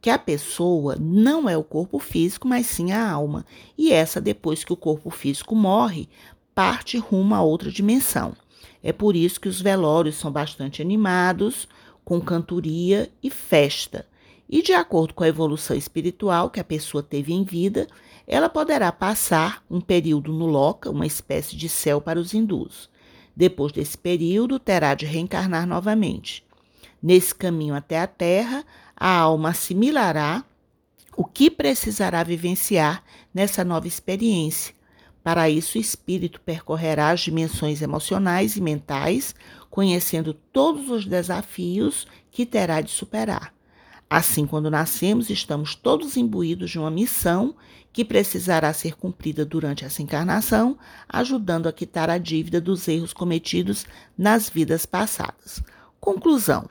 que 0.00 0.10
a 0.10 0.18
pessoa 0.18 0.96
não 0.98 1.48
é 1.48 1.56
o 1.56 1.64
corpo 1.64 1.98
físico, 1.98 2.48
mas 2.48 2.66
sim 2.66 2.92
a 2.92 3.10
alma, 3.10 3.44
e 3.76 3.92
essa, 3.92 4.20
depois 4.20 4.64
que 4.64 4.72
o 4.72 4.76
corpo 4.76 5.10
físico 5.10 5.54
morre, 5.54 6.08
parte 6.54 6.98
rumo 6.98 7.34
a 7.34 7.42
outra 7.42 7.70
dimensão. 7.70 8.34
É 8.82 8.92
por 8.92 9.14
isso 9.14 9.40
que 9.40 9.48
os 9.48 9.60
velórios 9.60 10.16
são 10.16 10.32
bastante 10.32 10.80
animados, 10.80 11.68
com 12.04 12.20
cantoria 12.20 13.10
e 13.22 13.30
festa. 13.30 14.06
E 14.48 14.62
de 14.62 14.72
acordo 14.72 15.14
com 15.14 15.22
a 15.22 15.28
evolução 15.28 15.76
espiritual 15.76 16.50
que 16.50 16.58
a 16.58 16.64
pessoa 16.64 17.02
teve 17.02 17.32
em 17.32 17.44
vida, 17.44 17.86
ela 18.26 18.48
poderá 18.48 18.90
passar 18.90 19.62
um 19.70 19.80
período 19.80 20.32
no 20.32 20.46
Loka, 20.46 20.90
uma 20.90 21.06
espécie 21.06 21.56
de 21.56 21.68
céu 21.68 22.00
para 22.00 22.18
os 22.18 22.32
hindus. 22.32 22.88
Depois 23.36 23.72
desse 23.72 23.96
período, 23.96 24.58
terá 24.58 24.94
de 24.94 25.06
reencarnar 25.06 25.66
novamente. 25.66 26.44
Nesse 27.02 27.34
caminho 27.34 27.74
até 27.74 27.98
a 28.00 28.06
Terra, 28.06 28.64
a 29.00 29.16
alma 29.16 29.48
assimilará 29.48 30.44
o 31.16 31.24
que 31.24 31.50
precisará 31.50 32.22
vivenciar 32.22 33.02
nessa 33.32 33.64
nova 33.64 33.88
experiência. 33.88 34.74
Para 35.22 35.48
isso, 35.48 35.78
o 35.78 35.80
espírito 35.80 36.40
percorrerá 36.42 37.10
as 37.10 37.20
dimensões 37.20 37.80
emocionais 37.80 38.56
e 38.56 38.60
mentais, 38.60 39.34
conhecendo 39.70 40.34
todos 40.34 40.90
os 40.90 41.06
desafios 41.06 42.06
que 42.30 42.44
terá 42.44 42.82
de 42.82 42.90
superar. 42.90 43.54
Assim, 44.08 44.46
quando 44.46 44.70
nascemos, 44.70 45.30
estamos 45.30 45.74
todos 45.74 46.16
imbuídos 46.16 46.70
de 46.70 46.78
uma 46.78 46.90
missão 46.90 47.54
que 47.92 48.04
precisará 48.04 48.72
ser 48.72 48.96
cumprida 48.96 49.44
durante 49.44 49.84
essa 49.84 50.02
encarnação, 50.02 50.78
ajudando 51.08 51.68
a 51.68 51.72
quitar 51.72 52.10
a 52.10 52.18
dívida 52.18 52.60
dos 52.60 52.86
erros 52.86 53.12
cometidos 53.12 53.86
nas 54.16 54.48
vidas 54.48 54.84
passadas. 54.84 55.62
Conclusão: 56.00 56.68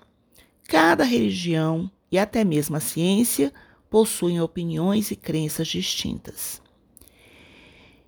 cada 0.67 1.03
religião 1.03 1.89
e 2.11 2.17
até 2.17 2.43
mesmo 2.43 2.75
a 2.75 2.79
ciência 2.79 3.53
possuem 3.89 4.41
opiniões 4.41 5.11
e 5.11 5.15
crenças 5.15 5.67
distintas. 5.67 6.61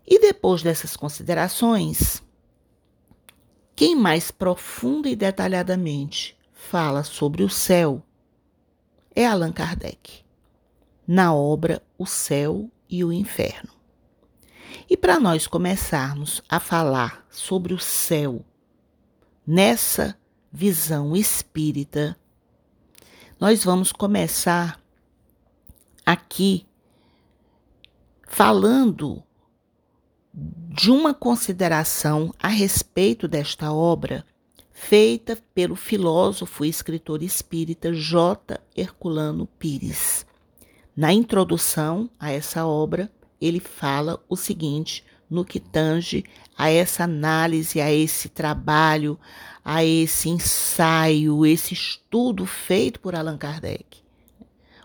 E 0.08 0.20
depois 0.20 0.62
dessas 0.62 0.96
considerações, 0.96 2.22
quem 3.76 3.96
mais 3.96 4.30
profunda 4.30 5.10
e 5.10 5.16
detalhadamente 5.16 6.38
fala 6.54 7.04
sobre 7.04 7.44
o 7.44 7.50
céu 7.50 8.04
é 9.16 9.26
Allan 9.26 9.52
Kardec, 9.52 10.24
na 11.08 11.34
obra 11.34 11.82
O 11.98 12.06
Céu 12.06 12.70
e 12.90 13.04
o 13.04 13.12
Inferno. 13.12 13.74
E 14.90 14.96
para 14.96 15.20
nós 15.20 15.48
começarmos 15.48 16.42
a 16.48 16.60
falar 16.60 17.26
sobre 17.30 17.74
o 17.74 17.80
céu 17.80 18.46
nessa 19.46 20.18
visão 20.52 21.16
espírita, 21.16 22.18
nós 23.42 23.64
vamos 23.64 23.92
começar 23.92 24.80
aqui 26.06 26.64
falando 28.28 29.24
de 30.32 30.92
uma 30.92 31.12
consideração 31.12 32.32
a 32.38 32.48
respeito 32.48 33.28
desta 33.28 33.74
obra 33.74 34.24
feita 34.72 35.40
pelo 35.56 35.76
filósofo 35.76 36.64
e 36.64 36.70
escritor 36.70 37.24
espírita 37.24 37.92
J. 37.92 38.62
Herculano 38.78 39.48
Pires. 39.58 40.24
Na 40.96 41.12
introdução 41.12 42.12
a 42.20 42.32
essa 42.32 42.68
obra, 42.68 43.12
ele 43.42 43.60
fala 43.60 44.24
o 44.30 44.36
seguinte 44.36 45.04
no 45.32 45.46
que 45.46 45.62
tange 45.62 46.26
a 46.58 46.70
essa 46.70 47.06
análise, 47.06 47.80
a 47.80 47.92
esse 47.92 48.28
trabalho, 48.28 49.18
a 49.64 49.84
esse 49.84 50.28
ensaio, 50.28 51.46
esse 51.46 51.74
estudo 51.74 52.46
feito 52.46 53.00
por 53.00 53.16
Allan 53.16 53.38
Kardec, 53.38 54.04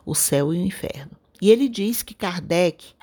o 0.04 0.14
céu 0.14 0.54
e 0.54 0.58
o 0.58 0.62
inferno. 0.62 1.10
E 1.42 1.50
ele 1.50 1.68
diz 1.68 2.02
que 2.02 2.14
Kardec 2.14 2.94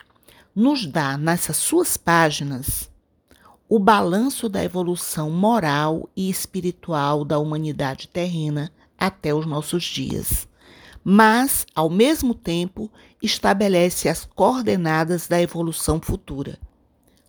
nos 0.56 0.86
dá 0.86 1.18
nessas 1.18 1.58
suas 1.58 1.98
páginas 1.98 2.90
o 3.68 3.80
balanço 3.80 4.48
da 4.48 4.64
evolução 4.64 5.30
moral 5.30 6.10
e 6.16 6.30
espiritual 6.30 7.26
da 7.26 7.40
humanidade 7.40 8.08
terrena 8.08 8.72
até 8.98 9.34
os 9.34 9.46
nossos 9.46 9.84
dias. 9.84 10.48
Mas, 11.04 11.66
ao 11.76 11.90
mesmo 11.90 12.34
tempo, 12.34 12.90
estabelece 13.22 14.08
as 14.08 14.26
coordenadas 14.26 15.28
da 15.28 15.42
evolução 15.42 16.00
futura. 16.00 16.58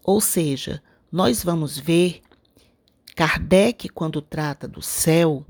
Ou 0.05 0.21
seja, 0.21 0.83
nós 1.11 1.43
vamos 1.43 1.79
ver 1.79 2.21
Kardec, 3.17 3.89
quando 3.89 4.21
trata 4.21 4.69
do 4.69 4.83
céu, 4.83 5.47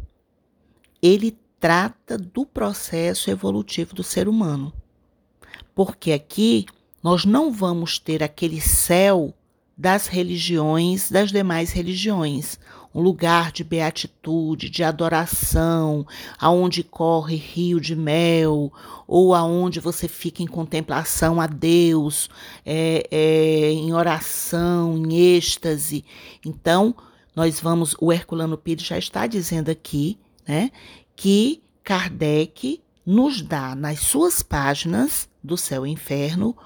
ele 1.03 1.37
trata 1.59 2.17
do 2.17 2.47
processo 2.47 3.31
evolutivo 3.31 3.95
do 3.95 4.03
ser 4.05 4.29
humano. 4.29 4.73
Porque 5.75 6.13
aqui 6.13 6.67
nós 7.03 7.25
não 7.25 7.51
vamos 7.51 7.99
ter 7.99 8.23
aquele 8.23 8.61
céu 8.61 9.35
das 9.77 10.07
religiões, 10.07 11.11
das 11.11 11.33
demais 11.33 11.73
religiões, 11.73 12.59
um 12.95 13.01
lugar 13.01 13.51
de 13.51 13.65
beatitude, 13.65 14.71
de 14.71 14.85
adoração, 14.85 16.07
aonde 16.39 16.85
corre 16.85 17.35
rio 17.35 17.81
de 17.81 17.97
mel, 17.97 18.73
ou 19.07 19.35
aonde 19.35 19.81
você 19.81 20.07
fica 20.07 20.43
em 20.43 20.47
contemplação 20.47 21.41
a 21.41 21.47
Deus, 21.47 22.31
é, 22.65 23.07
é, 23.11 23.73
em 23.73 23.93
oração, 23.93 24.97
em 24.97 25.37
êxtase. 25.37 26.05
Então, 26.47 26.95
nós 27.35 27.59
vamos, 27.59 27.97
o 28.01 28.13
Herculano 28.13 28.57
Pires 28.57 28.87
já 28.87 28.97
está 28.97 29.27
dizendo 29.27 29.71
aqui, 29.71 30.17
né, 30.47 30.71
que 31.17 31.61
Kardec 31.83 32.81
nos 33.05 33.43
dá 33.43 33.75
nas 33.75 34.01
suas 34.01 34.43
páginas 34.43 35.29
do 35.43 35.57
Céu 35.57 35.87
e 35.87 35.91
Inferno 35.91 36.57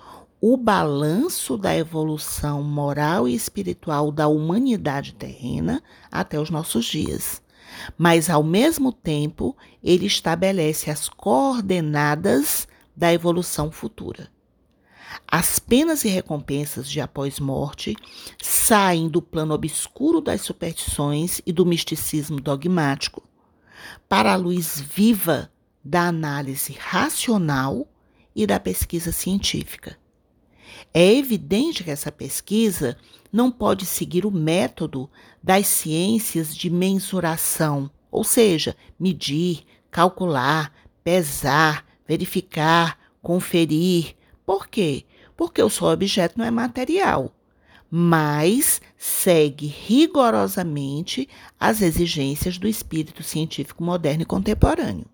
o 0.40 0.56
balanço 0.56 1.56
da 1.56 1.76
evolução 1.76 2.62
moral 2.62 3.28
e 3.28 3.34
espiritual 3.34 4.12
da 4.12 4.28
humanidade 4.28 5.14
terrena 5.14 5.82
até 6.10 6.40
os 6.40 6.48
nossos 6.48 6.84
dias. 6.84 7.42
Mas, 7.96 8.30
ao 8.30 8.42
mesmo 8.42 8.92
tempo, 8.92 9.56
ele 9.82 10.06
estabelece 10.06 10.90
as 10.90 11.08
coordenadas 11.08 12.68
da 12.96 13.12
evolução 13.12 13.70
futura. 13.70 14.30
As 15.26 15.58
penas 15.58 16.04
e 16.04 16.08
recompensas 16.08 16.88
de 16.88 17.00
após-morte 17.00 17.96
saem 18.42 19.08
do 19.08 19.20
plano 19.20 19.54
obscuro 19.54 20.20
das 20.20 20.42
superstições 20.42 21.40
e 21.44 21.52
do 21.52 21.66
misticismo 21.66 22.40
dogmático 22.40 23.22
para 24.08 24.32
a 24.32 24.36
luz 24.36 24.80
viva 24.80 25.50
da 25.84 26.08
análise 26.08 26.76
racional 26.78 27.88
e 28.34 28.46
da 28.46 28.60
pesquisa 28.60 29.12
científica. 29.12 29.96
É 30.92 31.14
evidente 31.14 31.84
que 31.84 31.90
essa 31.90 32.10
pesquisa 32.10 32.96
não 33.32 33.50
pode 33.50 33.84
seguir 33.86 34.24
o 34.24 34.30
método 34.30 35.10
das 35.42 35.66
ciências 35.66 36.54
de 36.54 36.70
mensuração, 36.70 37.90
ou 38.10 38.24
seja, 38.24 38.76
medir, 38.98 39.64
calcular, 39.90 40.72
pesar, 41.04 41.84
verificar, 42.06 42.98
conferir. 43.22 44.14
Por 44.44 44.68
quê? 44.68 45.04
Porque 45.36 45.62
o 45.62 45.70
seu 45.70 45.86
objeto 45.86 46.38
não 46.38 46.44
é 46.44 46.50
material, 46.50 47.32
mas 47.90 48.80
segue 48.96 49.66
rigorosamente 49.66 51.28
as 51.58 51.80
exigências 51.82 52.58
do 52.58 52.66
espírito 52.66 53.22
científico 53.22 53.84
moderno 53.84 54.22
e 54.22 54.26
contemporâneo. 54.26 55.06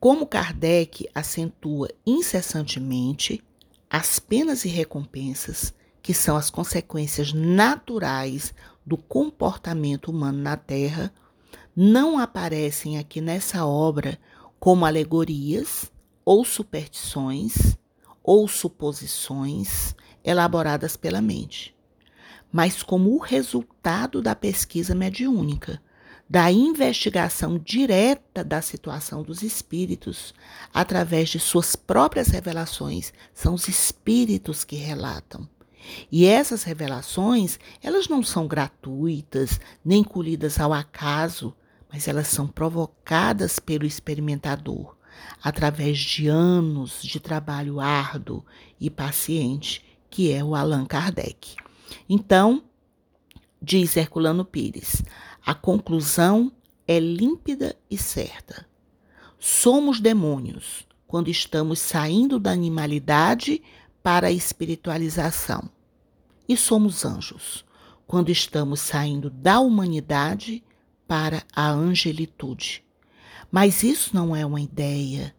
Como 0.00 0.26
Kardec 0.26 1.08
acentua 1.12 1.88
incessantemente, 2.06 3.42
as 3.90 4.18
penas 4.18 4.64
e 4.64 4.68
recompensas, 4.68 5.72
que 6.02 6.12
são 6.12 6.36
as 6.36 6.50
consequências 6.50 7.32
naturais 7.32 8.54
do 8.84 8.96
comportamento 8.96 10.10
humano 10.10 10.38
na 10.38 10.56
Terra, 10.56 11.12
não 11.74 12.18
aparecem 12.18 12.98
aqui 12.98 13.20
nessa 13.20 13.64
obra 13.64 14.18
como 14.58 14.84
alegorias 14.84 15.92
ou 16.24 16.44
superstições 16.44 17.76
ou 18.22 18.46
suposições 18.48 19.94
elaboradas 20.24 20.96
pela 20.96 21.22
mente, 21.22 21.74
mas 22.52 22.82
como 22.82 23.14
o 23.14 23.18
resultado 23.18 24.20
da 24.20 24.34
pesquisa 24.34 24.94
mediúnica 24.94 25.80
da 26.28 26.52
investigação 26.52 27.58
direta 27.58 28.44
da 28.44 28.60
situação 28.60 29.22
dos 29.22 29.42
espíritos 29.42 30.34
através 30.74 31.30
de 31.30 31.40
suas 31.40 31.74
próprias 31.74 32.28
revelações. 32.28 33.12
São 33.32 33.54
os 33.54 33.66
espíritos 33.66 34.64
que 34.64 34.76
relatam. 34.76 35.48
E 36.12 36.26
essas 36.26 36.64
revelações, 36.64 37.58
elas 37.82 38.08
não 38.08 38.22
são 38.22 38.46
gratuitas, 38.46 39.58
nem 39.82 40.04
colhidas 40.04 40.60
ao 40.60 40.72
acaso, 40.72 41.54
mas 41.90 42.06
elas 42.06 42.28
são 42.28 42.46
provocadas 42.46 43.58
pelo 43.58 43.86
experimentador 43.86 44.98
através 45.42 45.98
de 45.98 46.28
anos 46.28 47.02
de 47.02 47.18
trabalho 47.18 47.80
árduo 47.80 48.44
e 48.80 48.90
paciente, 48.90 49.84
que 50.10 50.32
é 50.32 50.44
o 50.44 50.54
Allan 50.54 50.84
Kardec. 50.84 51.56
Então, 52.08 52.62
diz 53.60 53.96
Herculano 53.96 54.44
Pires, 54.44 55.02
a 55.48 55.54
conclusão 55.54 56.52
é 56.86 57.00
límpida 57.00 57.74
e 57.90 57.96
certa. 57.96 58.66
Somos 59.38 59.98
demônios 59.98 60.86
quando 61.06 61.30
estamos 61.30 61.78
saindo 61.78 62.38
da 62.38 62.50
animalidade 62.50 63.62
para 64.02 64.26
a 64.26 64.30
espiritualização. 64.30 65.70
E 66.46 66.54
somos 66.54 67.02
anjos 67.02 67.64
quando 68.06 68.28
estamos 68.28 68.80
saindo 68.80 69.30
da 69.30 69.58
humanidade 69.58 70.62
para 71.06 71.42
a 71.56 71.70
angelitude. 71.70 72.84
Mas 73.50 73.82
isso 73.82 74.14
não 74.14 74.36
é 74.36 74.44
uma 74.44 74.60
ideia, 74.60 75.34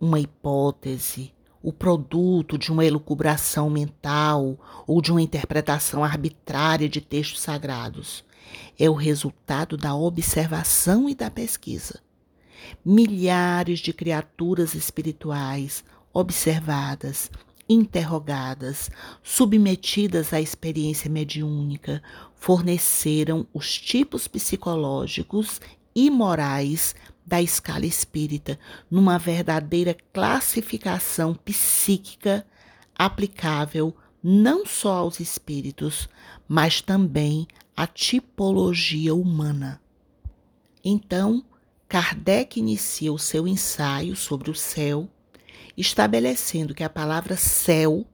uma 0.00 0.18
hipótese, 0.18 1.32
o 1.62 1.72
produto 1.72 2.58
de 2.58 2.72
uma 2.72 2.84
elucubração 2.84 3.70
mental 3.70 4.58
ou 4.84 5.00
de 5.00 5.12
uma 5.12 5.22
interpretação 5.22 6.02
arbitrária 6.02 6.88
de 6.88 7.00
textos 7.00 7.40
sagrados 7.40 8.24
é 8.78 8.88
o 8.88 8.94
resultado 8.94 9.76
da 9.76 9.94
observação 9.94 11.08
e 11.08 11.14
da 11.14 11.30
pesquisa. 11.30 12.00
Milhares 12.84 13.80
de 13.80 13.92
criaturas 13.92 14.74
espirituais 14.74 15.84
observadas, 16.12 17.30
interrogadas, 17.68 18.90
submetidas 19.22 20.32
à 20.32 20.40
experiência 20.40 21.10
mediúnica, 21.10 22.02
forneceram 22.34 23.46
os 23.52 23.78
tipos 23.78 24.28
psicológicos 24.28 25.60
e 25.94 26.10
morais 26.10 26.94
da 27.26 27.40
escala 27.40 27.86
espírita, 27.86 28.58
numa 28.90 29.18
verdadeira 29.18 29.96
classificação 30.12 31.34
psíquica 31.34 32.46
aplicável 32.94 33.94
não 34.22 34.64
só 34.64 34.98
aos 34.98 35.20
espíritos, 35.20 36.08
mas 36.46 36.80
também 36.80 37.46
à 37.76 37.86
tipologia 37.86 39.14
humana. 39.14 39.80
Então, 40.84 41.44
Kardec 41.88 42.58
inicia 42.58 43.12
o 43.12 43.18
seu 43.18 43.46
ensaio 43.46 44.16
sobre 44.16 44.50
o 44.50 44.54
céu, 44.54 45.08
estabelecendo 45.76 46.74
que 46.74 46.84
a 46.84 46.90
palavra 46.90 47.36
céu 47.36 48.06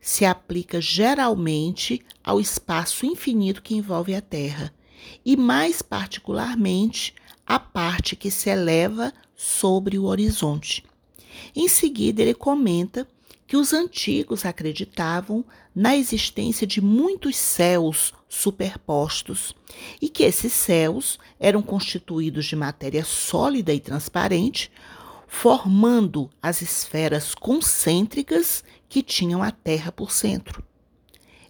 se 0.00 0.24
aplica 0.24 0.80
geralmente 0.80 2.00
ao 2.24 2.40
espaço 2.40 3.04
infinito 3.04 3.62
que 3.62 3.74
envolve 3.74 4.14
a 4.14 4.20
Terra, 4.20 4.72
e 5.24 5.36
mais 5.36 5.82
particularmente 5.82 7.14
à 7.46 7.58
parte 7.58 8.16
que 8.16 8.30
se 8.30 8.48
eleva 8.48 9.12
sobre 9.34 9.98
o 9.98 10.04
horizonte. 10.04 10.84
Em 11.54 11.68
seguida, 11.68 12.22
ele 12.22 12.34
comenta 12.34 13.06
que 13.46 13.56
os 13.56 13.72
antigos 13.72 14.44
acreditavam 14.44 15.44
na 15.74 15.96
existência 15.96 16.66
de 16.66 16.80
muitos 16.80 17.36
céus 17.36 18.12
superpostos 18.32 19.56
e 20.00 20.08
que 20.08 20.22
esses 20.22 20.52
céus 20.52 21.18
eram 21.38 21.60
constituídos 21.60 22.46
de 22.46 22.54
matéria 22.54 23.04
sólida 23.04 23.74
e 23.74 23.80
transparente, 23.80 24.70
formando 25.26 26.30
as 26.40 26.62
esferas 26.62 27.34
concêntricas 27.34 28.62
que 28.88 29.02
tinham 29.02 29.42
a 29.42 29.50
Terra 29.50 29.90
por 29.90 30.12
centro. 30.12 30.62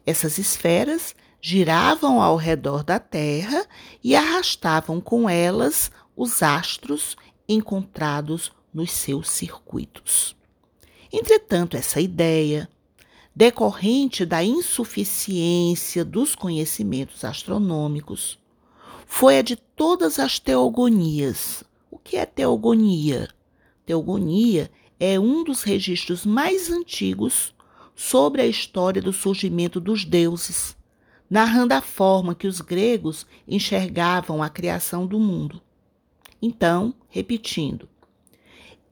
Essas 0.06 0.38
esferas 0.38 1.14
giravam 1.38 2.20
ao 2.20 2.36
redor 2.36 2.82
da 2.82 2.98
Terra 2.98 3.66
e 4.02 4.16
arrastavam 4.16 5.02
com 5.02 5.28
elas 5.28 5.90
os 6.16 6.42
astros 6.42 7.14
encontrados 7.46 8.50
nos 8.72 8.90
seus 8.90 9.28
circuitos. 9.28 10.34
Entretanto, 11.12 11.76
essa 11.76 12.00
ideia, 12.00 12.70
decorrente 13.34 14.24
da 14.24 14.42
insuficiência 14.42 16.04
dos 16.04 16.34
conhecimentos 16.34 17.24
astronômicos, 17.24 18.38
foi 19.06 19.38
a 19.38 19.42
de 19.42 19.56
todas 19.56 20.18
as 20.18 20.38
teogonias. 20.38 21.64
O 21.90 21.98
que 21.98 22.16
é 22.16 22.26
teogonia? 22.26 23.28
Teogonia 23.84 24.70
é 24.98 25.18
um 25.18 25.42
dos 25.42 25.62
registros 25.62 26.24
mais 26.24 26.70
antigos 26.70 27.54
sobre 27.94 28.42
a 28.42 28.46
história 28.46 29.02
do 29.02 29.12
surgimento 29.12 29.80
dos 29.80 30.04
deuses, 30.04 30.76
narrando 31.28 31.74
a 31.74 31.80
forma 31.80 32.34
que 32.34 32.46
os 32.46 32.60
gregos 32.60 33.26
enxergavam 33.46 34.42
a 34.42 34.48
criação 34.48 35.06
do 35.06 35.18
mundo. 35.18 35.60
Então, 36.40 36.94
repetindo, 37.08 37.88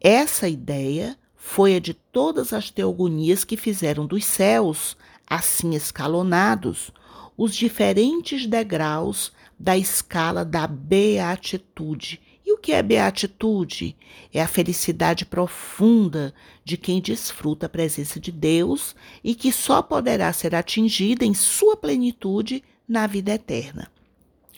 essa 0.01 0.49
ideia 0.49 1.19
foi 1.49 1.75
a 1.75 1.81
de 1.81 1.95
todas 1.95 2.53
as 2.53 2.71
teogonias 2.71 3.43
que 3.43 3.57
fizeram 3.57 4.05
dos 4.07 4.27
céus, 4.27 4.95
assim 5.27 5.75
escalonados, 5.75 6.93
os 7.39 7.55
diferentes 7.55 8.47
degraus 8.47 9.33
da 9.59 9.75
escala 9.75 10.45
da 10.45 10.67
beatitude 10.67 12.21
E 12.45 12.53
o 12.53 12.59
que 12.59 12.73
é 12.73 12.83
beatitude? 12.83 13.97
É 14.33 14.43
a 14.43 14.47
felicidade 14.47 15.25
profunda 15.25 16.35
de 16.67 16.77
quem 16.77 17.01
desfruta 17.01 17.65
a 17.65 17.69
presença 17.71 18.21
de 18.21 18.31
Deus 18.31 18.95
e 19.25 19.35
que 19.35 19.51
só 19.51 19.81
poderá 19.81 20.31
ser 20.35 20.55
atingida 20.55 21.25
em 21.25 21.33
sua 21.33 21.79
plenitude 21.79 22.63
na 22.87 23.07
vida 23.07 23.33
eterna. 23.33 23.91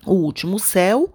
O 0.04 0.14
último 0.14 0.58
céu 0.58 1.14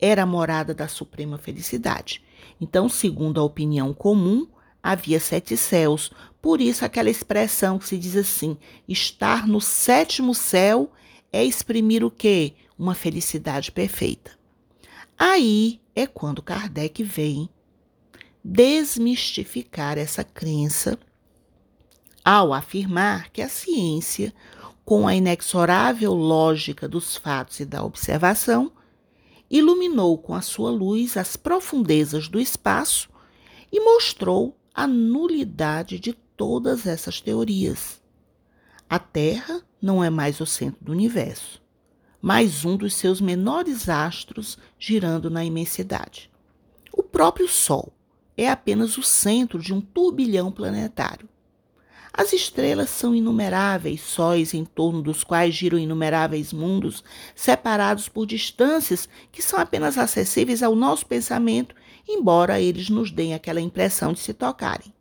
era 0.00 0.22
a 0.22 0.26
morada 0.26 0.72
da 0.72 0.86
suprema 0.86 1.36
felicidade. 1.36 2.22
Então, 2.60 2.88
segundo 2.88 3.40
a 3.40 3.44
opinião 3.44 3.92
comum, 3.92 4.46
havia 4.86 5.18
sete 5.18 5.56
céus. 5.56 6.12
Por 6.40 6.60
isso, 6.60 6.84
aquela 6.84 7.10
expressão 7.10 7.76
que 7.76 7.88
se 7.88 7.98
diz 7.98 8.14
assim: 8.14 8.56
estar 8.88 9.46
no 9.46 9.60
sétimo 9.60 10.32
céu 10.32 10.92
é 11.32 11.44
exprimir 11.44 12.04
o 12.04 12.10
quê? 12.10 12.54
Uma 12.78 12.94
felicidade 12.94 13.72
perfeita. 13.72 14.30
Aí 15.18 15.80
é 15.94 16.06
quando 16.06 16.42
Kardec 16.42 17.02
vem 17.02 17.48
desmistificar 18.44 19.98
essa 19.98 20.22
crença 20.22 20.96
ao 22.24 22.52
afirmar 22.52 23.30
que 23.30 23.42
a 23.42 23.48
ciência, 23.48 24.32
com 24.84 25.08
a 25.08 25.16
inexorável 25.16 26.14
lógica 26.14 26.88
dos 26.88 27.16
fatos 27.16 27.58
e 27.58 27.64
da 27.64 27.82
observação, 27.82 28.70
iluminou 29.50 30.16
com 30.16 30.32
a 30.34 30.42
sua 30.42 30.70
luz 30.70 31.16
as 31.16 31.36
profundezas 31.36 32.28
do 32.28 32.38
espaço 32.38 33.08
e 33.72 33.80
mostrou 33.80 34.56
a 34.76 34.86
nulidade 34.86 35.98
de 35.98 36.12
todas 36.12 36.86
essas 36.86 37.18
teorias. 37.18 37.98
A 38.90 38.98
Terra 38.98 39.62
não 39.80 40.04
é 40.04 40.10
mais 40.10 40.38
o 40.38 40.44
centro 40.44 40.84
do 40.84 40.92
universo, 40.92 41.62
mas 42.20 42.62
um 42.62 42.76
dos 42.76 42.94
seus 42.94 43.18
menores 43.18 43.88
astros 43.88 44.58
girando 44.78 45.30
na 45.30 45.42
imensidade. 45.42 46.30
O 46.92 47.02
próprio 47.02 47.48
Sol 47.48 47.90
é 48.36 48.50
apenas 48.50 48.98
o 48.98 49.02
centro 49.02 49.58
de 49.58 49.72
um 49.72 49.80
turbilhão 49.80 50.52
planetário. 50.52 51.26
As 52.12 52.34
estrelas 52.34 52.90
são 52.90 53.14
inumeráveis 53.14 54.00
sóis 54.00 54.52
em 54.52 54.64
torno 54.64 55.00
dos 55.00 55.22
quais 55.22 55.54
giram 55.54 55.78
inumeráveis 55.78 56.50
mundos, 56.50 57.04
separados 57.34 58.10
por 58.10 58.26
distâncias 58.26 59.08
que 59.30 59.42
são 59.42 59.58
apenas 59.58 59.96
acessíveis 59.96 60.62
ao 60.62 60.74
nosso 60.74 61.06
pensamento, 61.06 61.74
embora 62.08 62.60
eles 62.60 62.88
nos 62.88 63.10
deem 63.10 63.34
aquela 63.34 63.60
impressão 63.60 64.12
de 64.12 64.20
se 64.20 64.32
tocarem. 64.32 64.92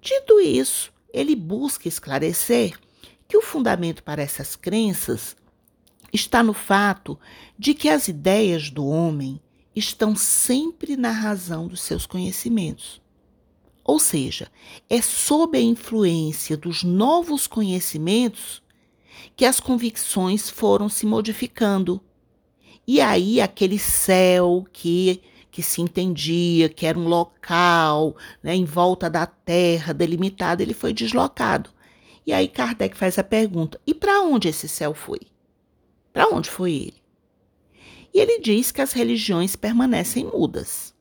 Dito 0.00 0.40
isso, 0.40 0.92
ele 1.12 1.34
busca 1.34 1.88
esclarecer 1.88 2.78
que 3.26 3.36
o 3.36 3.42
fundamento 3.42 4.02
para 4.02 4.22
essas 4.22 4.54
crenças 4.54 5.36
está 6.12 6.42
no 6.42 6.52
fato 6.52 7.18
de 7.58 7.74
que 7.74 7.88
as 7.88 8.08
ideias 8.08 8.70
do 8.70 8.86
homem 8.86 9.40
estão 9.74 10.14
sempre 10.16 10.96
na 10.96 11.10
razão 11.10 11.66
dos 11.66 11.80
seus 11.80 12.06
conhecimentos. 12.06 13.00
Ou 13.84 13.98
seja, 13.98 14.50
é 14.90 15.00
sob 15.00 15.56
a 15.56 15.60
influência 15.60 16.56
dos 16.56 16.82
novos 16.82 17.46
conhecimentos 17.46 18.62
que 19.36 19.44
as 19.44 19.60
convicções 19.60 20.50
foram 20.50 20.88
se 20.88 21.06
modificando. 21.06 22.00
E 22.86 23.00
aí 23.00 23.40
aquele 23.40 23.78
céu 23.78 24.66
que 24.72 25.20
que 25.56 25.62
se 25.62 25.80
entendia 25.80 26.68
que 26.68 26.84
era 26.84 26.98
um 26.98 27.08
local 27.08 28.14
né, 28.42 28.54
em 28.54 28.66
volta 28.66 29.08
da 29.08 29.24
Terra 29.24 29.94
delimitado, 29.94 30.62
ele 30.62 30.74
foi 30.74 30.92
deslocado. 30.92 31.70
E 32.26 32.32
aí 32.34 32.46
Kardec 32.46 32.94
faz 32.94 33.18
a 33.18 33.24
pergunta: 33.24 33.80
e 33.86 33.94
para 33.94 34.20
onde 34.20 34.48
esse 34.48 34.68
céu 34.68 34.92
foi? 34.92 35.20
Para 36.12 36.28
onde 36.28 36.50
foi 36.50 36.72
ele? 36.74 37.02
E 38.12 38.20
ele 38.20 38.38
diz 38.38 38.70
que 38.70 38.82
as 38.82 38.92
religiões 38.92 39.56
permanecem 39.56 40.26
mudas. 40.26 40.94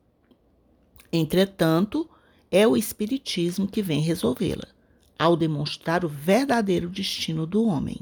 Entretanto, 1.11 2.09
é 2.49 2.65
o 2.65 2.77
Espiritismo 2.77 3.67
que 3.67 3.81
vem 3.81 3.99
resolvê-la, 3.99 4.67
ao 5.19 5.35
demonstrar 5.35 6.05
o 6.05 6.07
verdadeiro 6.07 6.87
destino 6.87 7.45
do 7.45 7.65
homem. 7.65 7.99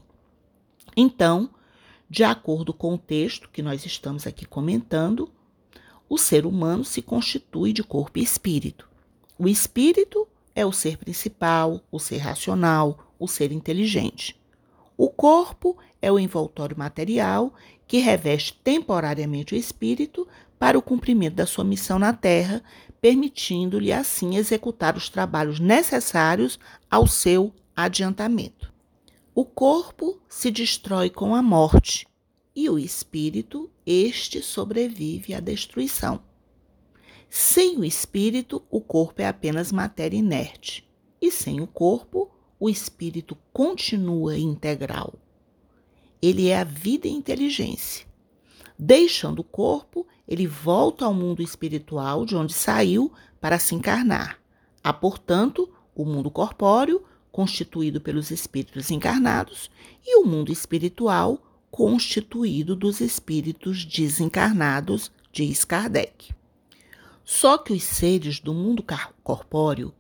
Então, 0.96 1.50
de 2.08 2.24
acordo 2.24 2.76
com 2.76 2.94
o 2.94 2.98
texto 3.00 3.50
que 3.50 3.64
nós 3.64 3.88
estamos 3.88 4.28
aqui 4.28 4.46
comentando, 4.46 5.32
o 6.14 6.18
ser 6.20 6.46
humano 6.46 6.86
se 6.86 7.02
constitui 7.02 7.74
de 7.74 7.82
corpo 7.82 8.20
e 8.20 8.22
espírito. 8.22 8.88
O 9.36 9.48
espírito 9.48 10.28
é 10.54 10.64
o 10.64 10.72
ser 10.72 10.96
principal, 10.96 11.82
o 11.92 11.98
ser 11.98 12.18
racional, 12.18 13.12
o 13.18 13.28
ser 13.28 13.52
inteligente. 13.52 14.40
O 14.96 15.10
corpo 15.10 15.76
é 16.00 16.12
o 16.12 16.20
envoltório 16.20 16.78
material 16.78 17.52
que 17.88 17.98
reveste 17.98 18.54
temporariamente 18.64 19.56
o 19.56 19.58
espírito 19.58 20.28
para 20.60 20.78
o 20.78 20.84
cumprimento 20.84 21.34
da 21.34 21.48
sua 21.48 21.64
missão 21.64 21.98
na 21.98 22.14
Terra, 22.14 22.62
permitindo-lhe 23.02 23.92
assim 23.92 24.36
executar 24.36 24.96
os 24.96 25.10
trabalhos 25.10 25.60
necessários 25.60 26.60
ao 26.92 27.08
seu 27.08 27.52
adiantamento. 27.76 28.72
O 29.34 29.44
corpo 29.44 30.22
se 30.30 30.52
destrói 30.52 31.10
com 31.10 31.34
a 31.34 31.42
morte 31.42 32.06
e 32.56 32.70
o 32.70 32.78
espírito, 32.78 33.70
este 33.86 34.42
sobrevive 34.42 35.34
à 35.34 35.40
destruição. 35.40 36.22
Sem 37.30 37.78
o 37.78 37.84
espírito, 37.84 38.62
o 38.70 38.80
corpo 38.80 39.22
é 39.22 39.28
apenas 39.28 39.72
matéria 39.72 40.18
inerte, 40.18 40.88
e 41.20 41.32
sem 41.32 41.62
o 41.62 41.68
corpo, 41.68 42.30
o 42.60 42.70
espírito 42.70 43.36
continua 43.52 44.38
integral. 44.38 45.16
Ele 46.22 46.48
é 46.48 46.60
a 46.60 46.64
vida 46.64 47.08
e 47.08 47.12
inteligência. 47.12 48.06
Deixando 48.78 49.40
o 49.40 49.44
corpo, 49.44 50.08
ele 50.28 50.48
volta 50.48 51.06
ao 51.06 51.14
mundo 51.14 51.42
espiritual 51.42 52.26
de 52.26 52.36
onde 52.36 52.54
saiu 52.54 53.12
para 53.42 53.60
se 53.60 53.76
encarnar. 53.76 54.40
Há, 54.84 54.94
portanto, 54.94 55.70
o 55.96 56.06
mundo 56.06 56.30
corpóreo, 56.30 57.04
constituído 57.32 58.00
pelos 58.00 58.32
espíritos 58.32 58.92
encarnados, 58.92 59.70
e 60.06 60.18
o 60.18 60.26
mundo 60.26 60.52
espiritual, 60.52 61.40
constituído 61.74 62.76
dos 62.76 63.02
espíritos 63.02 63.84
desencarnados, 63.84 65.12
diz 65.32 65.66
Kardec. 65.66 66.32
Só 67.26 67.58
que 67.58 67.74
os 67.74 67.82
seres 67.82 68.40
do 68.40 68.54
mundo 68.54 68.86
corpóreo, 69.24 69.92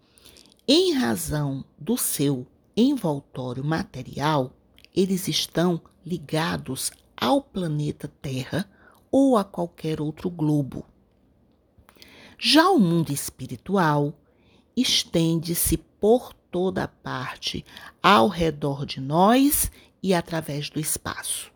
em 0.67 0.93
razão 0.93 1.65
do 1.79 1.97
seu 1.97 2.45
envoltório 2.77 3.63
material, 3.63 4.53
eles 4.95 5.27
estão 5.27 5.81
ligados 6.05 6.91
ao 7.17 7.41
planeta 7.41 8.07
Terra 8.21 8.69
ou 9.11 9.35
a 9.35 9.43
qualquer 9.43 9.99
outro 9.99 10.29
globo. 10.29 10.85
Já 12.37 12.69
o 12.69 12.77
mundo 12.77 13.11
espiritual 13.11 14.13
estende-se 14.77 15.77
por 15.77 16.33
toda 16.51 16.87
parte 16.87 17.65
ao 18.01 18.27
redor 18.27 18.85
de 18.85 19.01
nós 19.01 19.71
e 20.03 20.13
através 20.13 20.69
do 20.69 20.79
espaço 20.79 21.51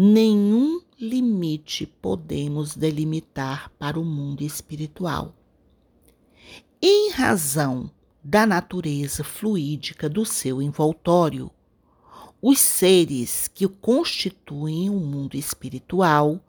nenhum 0.00 0.80
limite 0.96 1.84
podemos 1.84 2.76
delimitar 2.76 3.68
para 3.80 3.98
o 3.98 4.04
mundo 4.04 4.42
espiritual. 4.42 5.34
Em 6.80 7.10
razão 7.10 7.90
da 8.22 8.46
natureza 8.46 9.24
fluídica 9.24 10.08
do 10.08 10.24
seu 10.24 10.62
envoltório, 10.62 11.50
os 12.40 12.60
seres 12.60 13.48
que 13.52 13.66
constituem 13.66 14.88
o 14.88 15.00
mundo 15.00 15.36
espiritual 15.36 16.40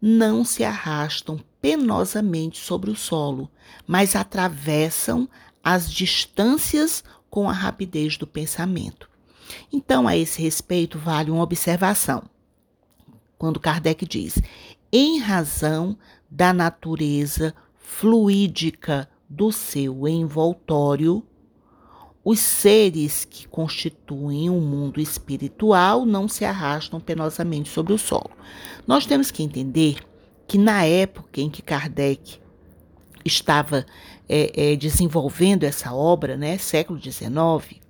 não 0.00 0.44
se 0.44 0.62
arrastam 0.62 1.40
penosamente 1.60 2.60
sobre 2.60 2.88
o 2.88 2.94
solo, 2.94 3.50
mas 3.84 4.14
atravessam 4.14 5.28
as 5.60 5.90
distâncias 5.90 7.02
com 7.28 7.50
a 7.50 7.52
rapidez 7.52 8.16
do 8.16 8.28
pensamento. 8.28 9.10
Então, 9.72 10.06
a 10.06 10.16
esse 10.16 10.40
respeito, 10.40 11.00
vale 11.00 11.32
uma 11.32 11.42
observação 11.42 12.30
quando 13.42 13.58
Kardec 13.58 14.06
diz: 14.06 14.40
em 14.92 15.18
razão 15.18 15.98
da 16.30 16.52
natureza 16.52 17.52
fluídica 17.76 19.08
do 19.28 19.50
seu 19.50 20.06
envoltório, 20.06 21.24
os 22.24 22.38
seres 22.38 23.24
que 23.24 23.48
constituem 23.48 24.48
o 24.48 24.52
um 24.52 24.60
mundo 24.60 25.00
espiritual 25.00 26.06
não 26.06 26.28
se 26.28 26.44
arrastam 26.44 27.00
penosamente 27.00 27.68
sobre 27.68 27.92
o 27.92 27.98
solo. 27.98 28.30
Nós 28.86 29.06
temos 29.06 29.32
que 29.32 29.42
entender 29.42 29.96
que 30.46 30.56
na 30.56 30.84
época 30.84 31.40
em 31.40 31.50
que 31.50 31.62
Kardec 31.62 32.38
estava 33.24 33.84
é, 34.28 34.72
é, 34.72 34.76
desenvolvendo 34.76 35.64
essa 35.64 35.92
obra, 35.92 36.36
né, 36.36 36.58
século 36.58 36.96
XIX, 37.02 37.80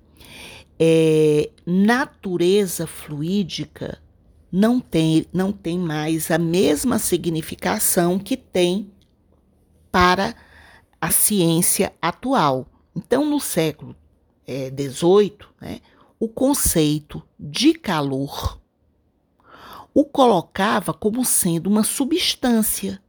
é, 0.79 1.51
natureza 1.63 2.87
fluídica 2.87 4.01
não 4.55 4.79
tem, 4.79 5.25
não 5.33 5.51
tem 5.51 5.79
mais 5.79 6.29
a 6.29 6.37
mesma 6.37 6.99
significação 6.99 8.19
que 8.19 8.37
tem 8.37 8.91
para 9.91 10.35
a 11.01 11.09
ciência 11.09 11.91
atual. 11.99 12.67
Então, 12.95 13.27
no 13.27 13.39
século 13.39 13.95
XVIII, 14.47 15.37
é, 15.59 15.65
né, 15.65 15.79
o 16.19 16.27
conceito 16.27 17.23
de 17.39 17.73
calor 17.73 18.61
o 19.91 20.03
colocava 20.03 20.93
como 20.93 21.23
sendo 21.23 21.67
uma 21.67 21.83
substância, 21.83 23.01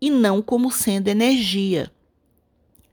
e 0.00 0.10
não 0.10 0.42
como 0.42 0.72
sendo 0.72 1.06
energia. 1.06 1.92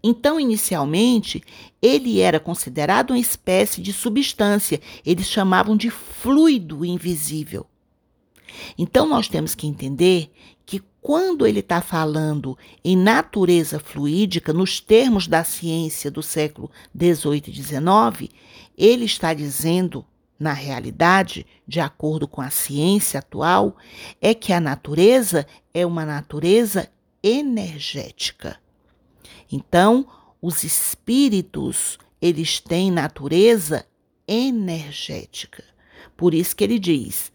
Então, 0.04 0.39
inicialmente, 0.39 1.43
ele 1.82 2.22
era 2.22 2.39
considerado 2.39 3.10
uma 3.10 3.19
espécie 3.19 3.82
de 3.82 3.91
substância, 3.91 4.80
eles 5.04 5.28
chamavam 5.28 5.76
de 5.76 5.89
fluido 5.89 6.86
invisível. 6.86 7.65
Então, 8.78 9.08
nós 9.08 9.28
temos 9.28 9.56
que 9.56 9.68
entender 9.68 10.32
que 10.66 10.82
quando 11.02 11.48
ele 11.48 11.62
está 11.62 11.82
falando 11.82 12.58
em 12.84 12.96
natureza 12.96 13.80
fluídica, 13.80 14.54
nos 14.54 14.80
termos 14.80 15.28
da 15.28 15.44
ciência 15.44 16.12
do 16.12 16.22
século 16.22 16.70
XVIII 16.96 17.44
e 17.48 17.54
XIX, 17.54 18.32
ele 18.78 19.06
está 19.06 19.34
dizendo, 19.34 20.06
na 20.40 20.54
realidade, 20.54 21.46
de 21.68 21.80
acordo 21.80 22.28
com 22.28 22.42
a 22.42 22.50
ciência 22.50 23.20
atual, 23.20 23.76
é 24.22 24.34
que 24.34 24.54
a 24.54 24.60
natureza 24.60 25.48
é 25.74 25.86
uma 25.86 26.06
natureza 26.06 26.90
energética. 27.24 28.58
Então, 29.52 30.08
os 30.42 30.64
espíritos, 30.64 31.98
eles 32.22 32.60
têm 32.60 32.92
natureza 32.92 33.86
energética. 34.28 35.64
Por 36.16 36.34
isso 36.34 36.56
que 36.56 36.64
ele 36.64 36.80
diz: 36.80 37.32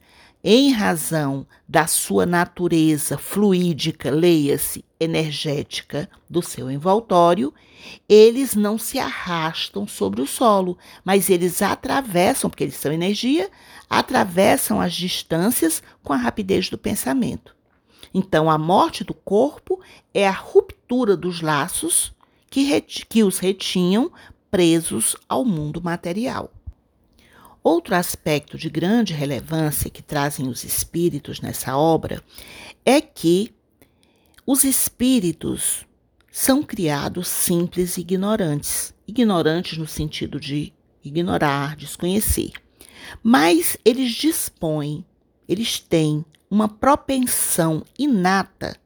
em 0.47 0.71
razão 0.73 1.47
da 1.67 1.87
sua 1.87 2.27
natureza 2.27 3.17
fluídica, 3.17 4.11
leia-se 4.11 4.85
energética, 5.01 6.07
do 6.29 6.43
seu 6.43 6.71
envoltório, 6.71 7.53
eles 8.07 8.55
não 8.55 8.77
se 8.77 8.99
arrastam 8.99 9.87
sobre 9.87 10.21
o 10.21 10.27
solo, 10.27 10.77
mas 11.03 11.31
eles 11.31 11.63
atravessam, 11.63 12.51
porque 12.51 12.65
eles 12.65 12.77
são 12.77 12.93
energia, 12.93 13.51
atravessam 13.89 14.83
as 14.83 14.93
distâncias 14.93 15.83
com 16.03 16.13
a 16.13 16.19
rapidez 16.19 16.69
do 16.69 16.77
pensamento. 16.77 17.57
Então, 18.13 18.51
a 18.51 18.59
morte 18.59 19.03
do 19.03 19.15
corpo 19.15 19.81
é 20.13 20.29
a 20.29 20.33
ruptura 20.33 21.17
dos 21.17 21.41
laços 21.41 22.13
que, 22.51 22.81
que 22.83 23.25
os 23.25 23.39
retinham 23.39 24.13
presos 24.51 25.17
ao 25.27 25.43
mundo 25.43 25.81
material. 25.83 26.51
Outro 27.65 27.95
aspecto 27.95 28.59
de 28.59 28.69
grande 28.69 29.15
relevância 29.15 29.89
que 29.89 30.03
trazem 30.03 30.49
os 30.49 30.65
espíritos 30.65 31.41
nessa 31.41 31.75
obra 31.79 32.23
é 32.85 33.01
que 33.01 33.55
os 34.47 34.65
espíritos 34.65 35.87
são 36.31 36.63
criados 36.63 37.27
simples 37.27 37.97
e 37.97 38.03
ignorantes. 38.03 38.93
Ignorantes 39.09 39.79
no 39.79 39.87
sentido 39.87 40.39
de 40.39 40.75
ignorar, 41.03 41.75
desconhecer. 41.75 42.53
Mas 43.23 43.79
eles 43.83 44.13
dispõem, 44.13 45.03
eles 45.49 45.81
têm 45.81 46.23
uma 46.51 46.69
propensão 46.69 47.83
inata 47.99 48.77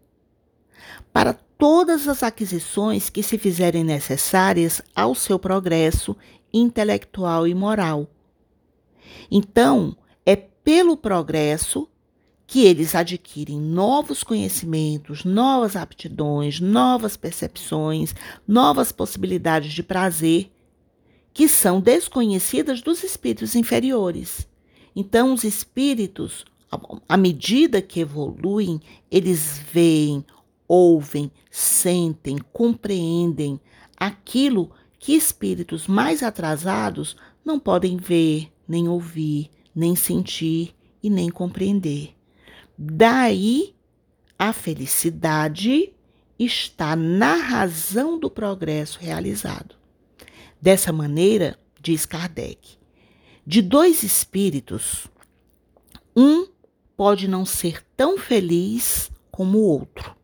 para 1.12 1.32
todas 1.32 2.06
as 2.06 2.22
aquisições 2.22 3.10
que 3.10 3.24
se 3.24 3.38
fizerem 3.38 3.82
necessárias 3.82 4.80
ao 4.94 5.16
seu 5.16 5.36
progresso 5.36 6.16
intelectual 6.52 7.44
e 7.44 7.52
moral 7.56 8.08
então, 9.30 9.96
é 10.24 10.36
pelo 10.36 10.96
progresso 10.96 11.88
que 12.46 12.64
eles 12.64 12.94
adquirem 12.94 13.60
novos 13.60 14.24
conhecimentos, 14.24 15.22
novas 15.22 15.76
aptidões, 15.76 16.60
novas 16.60 17.14
percepções, 17.14 18.14
novas 18.46 18.90
possibilidades 18.90 19.72
de 19.72 19.82
prazer 19.82 20.50
que 21.34 21.46
são 21.46 21.78
desconhecidas 21.78 22.80
dos 22.80 23.04
espíritos 23.04 23.54
inferiores. 23.54 24.48
Então, 24.96 25.34
os 25.34 25.44
espíritos, 25.44 26.44
à 27.06 27.16
medida 27.16 27.82
que 27.82 28.00
evoluem, 28.00 28.80
eles 29.10 29.60
veem, 29.70 30.24
ouvem, 30.66 31.30
sentem, 31.50 32.38
compreendem 32.52 33.60
aquilo 33.96 34.70
que 34.98 35.12
espíritos 35.12 35.86
mais 35.86 36.22
atrasados 36.22 37.14
não 37.44 37.60
podem 37.60 37.96
ver, 37.98 38.50
nem 38.68 38.88
ouvir, 38.88 39.50
nem 39.74 39.96
sentir 39.96 40.74
e 41.02 41.08
nem 41.08 41.30
compreender. 41.30 42.14
Daí 42.76 43.74
a 44.38 44.52
felicidade 44.52 45.92
está 46.38 46.94
na 46.94 47.34
razão 47.34 48.18
do 48.18 48.30
progresso 48.30 48.98
realizado. 49.00 49.74
Dessa 50.60 50.92
maneira, 50.92 51.58
diz 51.80 52.04
Kardec, 52.04 52.76
de 53.46 53.62
dois 53.62 54.02
espíritos, 54.02 55.08
um 56.14 56.46
pode 56.96 57.26
não 57.26 57.44
ser 57.46 57.82
tão 57.96 58.18
feliz 58.18 59.10
como 59.30 59.58
o 59.58 59.62
outro, 59.62 60.14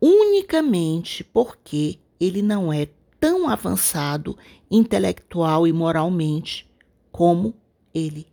unicamente 0.00 1.24
porque 1.24 1.98
ele 2.20 2.42
não 2.42 2.72
é 2.72 2.88
tão 3.18 3.48
avançado 3.48 4.36
intelectual 4.70 5.66
e 5.66 5.72
moralmente 5.72 6.69
como 7.20 7.52
ele. 7.92 8.26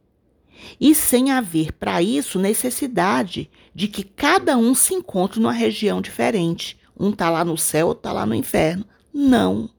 E 0.80 0.96
sem 0.96 1.30
haver 1.30 1.74
para 1.74 2.02
isso 2.02 2.40
necessidade 2.40 3.52
de 3.76 3.90
que 3.90 4.02
cada 4.02 4.56
um 4.56 4.74
se 4.74 4.94
encontre 4.94 5.42
numa 5.42 5.52
região 5.52 6.00
diferente. 6.00 6.80
Um 6.98 7.10
está 7.10 7.30
lá 7.30 7.44
no 7.44 7.58
céu, 7.58 7.88
outro 7.88 8.00
está 8.00 8.14
lá 8.14 8.26
no 8.26 8.34
inferno. 8.34 8.86
Não. 9.14 9.70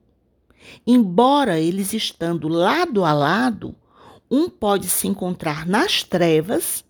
Embora 0.85 1.59
eles 1.59 1.91
estando 1.91 2.47
lado 2.47 3.03
a 3.03 3.11
lado, 3.11 3.75
um 4.29 4.47
pode 4.47 4.87
se 4.87 5.07
encontrar 5.07 5.65
nas 5.65 6.03
trevas, 6.03 6.85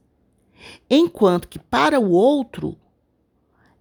enquanto 0.89 1.47
que 1.47 1.57
para 1.57 2.01
o 2.01 2.11
outro 2.11 2.75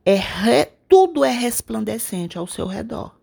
é 0.05 0.14
re, 0.14 0.66
tudo 0.88 1.24
é 1.24 1.33
resplandecente 1.33 2.38
ao 2.38 2.46
seu 2.46 2.68
redor. 2.68 3.16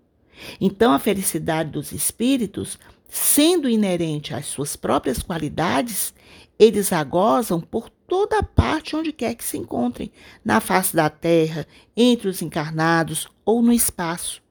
Então 0.60 0.92
a 0.92 1.00
felicidade 1.00 1.70
dos 1.72 1.94
espíritos 1.94 2.78
Sendo 3.18 3.70
inerente 3.70 4.34
às 4.34 4.46
suas 4.46 4.76
próprias 4.76 5.24
qualidades, 5.24 6.14
eles 6.60 6.92
a 6.92 7.02
gozam 7.02 7.62
por 7.62 7.90
toda 7.90 8.44
parte 8.44 8.94
onde 8.94 9.14
quer 9.14 9.36
que 9.36 9.44
se 9.44 9.58
encontrem, 9.58 10.12
na 10.44 10.60
face 10.60 10.94
da 10.94 11.10
terra, 11.10 11.66
entre 11.96 12.28
os 12.28 12.42
encarnados 12.42 13.26
ou 13.46 13.62
no 13.62 13.72
espaço. 13.72 14.44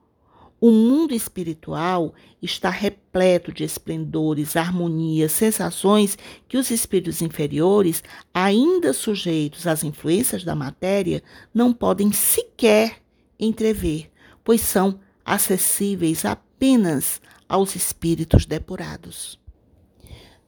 O 0.59 0.71
mundo 0.71 1.13
espiritual 1.13 2.15
está 2.41 2.71
repleto 2.71 3.53
de 3.53 3.65
esplendores, 3.65 4.57
harmonias, 4.57 5.33
sensações 5.33 6.17
que 6.49 6.57
os 6.57 6.71
espíritos 6.71 7.21
inferiores, 7.21 8.03
ainda 8.33 8.95
sujeitos 8.95 9.67
às 9.67 9.85
influências 9.85 10.43
da 10.43 10.55
matéria, 10.55 11.23
não 11.53 11.71
podem 11.71 12.11
sequer 12.13 12.97
entrever, 13.39 14.11
pois 14.43 14.63
são 14.63 14.99
acessíveis 15.23 16.25
apenas 16.25 17.21
aos 17.49 17.75
espíritos 17.75 18.47
depurados. 18.47 19.41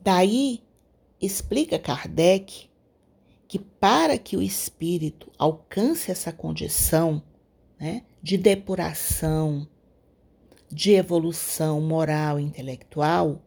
Daí, 0.00 0.62
explica 1.20 1.78
Kardec 1.78 2.68
que 3.48 3.58
para 3.58 4.18
que 4.18 4.36
o 4.36 4.42
espírito 4.42 5.30
alcance 5.38 6.10
essa 6.10 6.32
condição 6.32 7.22
né, 7.78 8.02
de 8.22 8.36
depuração, 8.36 9.66
de 10.70 10.92
evolução 10.92 11.80
moral 11.80 12.40
e 12.40 12.42
intelectual, 12.42 13.42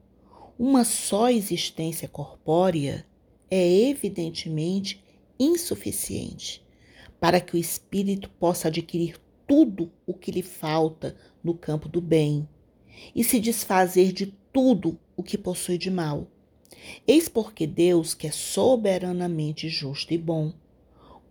uma 0.58 0.84
só 0.84 1.30
existência 1.30 2.08
corpórea 2.08 3.06
é 3.50 3.68
evidentemente 3.90 5.04
insuficiente 5.40 6.66
para 7.20 7.42
que 7.42 7.56
o 7.56 7.58
espírito 7.58 8.30
possa 8.32 8.68
adquirir 8.68 9.18
tudo 9.48 9.92
o 10.06 10.14
que 10.14 10.32
lhe 10.32 10.44
falta 10.44 11.16
no 11.44 11.54
campo 11.54 11.90
do 11.90 12.00
bem, 12.00 12.48
e 13.16 13.24
se 13.24 13.40
desfazer 13.40 14.12
de 14.12 14.28
tudo 14.52 15.00
o 15.16 15.24
que 15.24 15.38
possui 15.38 15.78
de 15.78 15.92
mal. 15.92 16.28
Eis 17.08 17.28
porque 17.28 17.68
Deus, 17.68 18.14
que 18.14 18.28
é 18.28 18.32
soberanamente 18.32 19.70
justo 19.70 20.14
e 20.14 20.18
bom, 20.18 20.54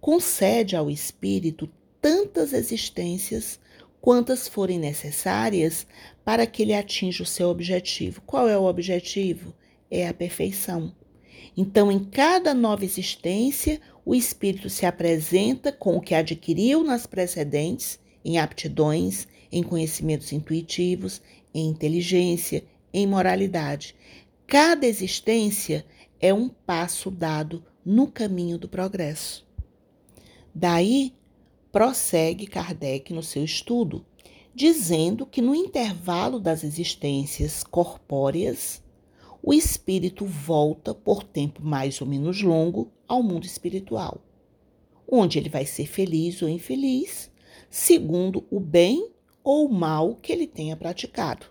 concede 0.00 0.76
ao 0.76 0.90
espírito 0.90 1.68
tantas 2.00 2.52
existências 2.52 3.58
quantas 4.00 4.46
forem 4.46 4.78
necessárias 4.78 5.86
para 6.24 6.46
que 6.46 6.62
ele 6.62 6.74
atinja 6.74 7.22
o 7.22 7.26
seu 7.26 7.48
objetivo. 7.48 8.22
Qual 8.22 8.48
é 8.48 8.56
o 8.56 8.64
objetivo? 8.64 9.52
É 9.90 10.06
a 10.06 10.14
perfeição. 10.14 10.94
Então, 11.56 11.90
em 11.90 12.04
cada 12.04 12.54
nova 12.54 12.84
existência, 12.84 13.80
o 14.04 14.14
espírito 14.14 14.70
se 14.70 14.86
apresenta 14.86 15.72
com 15.72 15.96
o 15.96 16.00
que 16.00 16.14
adquiriu 16.14 16.84
nas 16.84 17.06
precedentes, 17.06 17.98
em 18.24 18.38
aptidões, 18.38 19.26
em 19.50 19.62
conhecimentos 19.62 20.32
intuitivos, 20.32 21.20
em 21.54 21.68
inteligência, 21.68 22.64
em 22.92 23.06
moralidade. 23.06 23.94
Cada 24.46 24.86
existência 24.86 25.84
é 26.20 26.32
um 26.32 26.48
passo 26.48 27.10
dado 27.10 27.64
no 27.84 28.06
caminho 28.06 28.58
do 28.58 28.68
progresso. 28.68 29.46
Daí, 30.54 31.14
prossegue 31.70 32.46
Kardec 32.46 33.12
no 33.12 33.22
seu 33.22 33.44
estudo, 33.44 34.04
dizendo 34.54 35.26
que 35.26 35.40
no 35.40 35.54
intervalo 35.54 36.40
das 36.40 36.64
existências 36.64 37.62
corpóreas, 37.62 38.82
o 39.42 39.52
espírito 39.52 40.24
volta 40.24 40.94
por 40.94 41.22
tempo 41.22 41.62
mais 41.62 42.00
ou 42.00 42.06
menos 42.06 42.42
longo 42.42 42.90
ao 43.06 43.22
mundo 43.22 43.46
espiritual, 43.46 44.20
onde 45.10 45.38
ele 45.38 45.48
vai 45.48 45.64
ser 45.64 45.86
feliz 45.86 46.42
ou 46.42 46.48
infeliz, 46.48 47.30
segundo 47.70 48.44
o 48.50 48.58
bem 48.58 49.12
ou 49.50 49.66
mal 49.66 50.14
que 50.16 50.30
ele 50.30 50.46
tenha 50.46 50.76
praticado. 50.76 51.46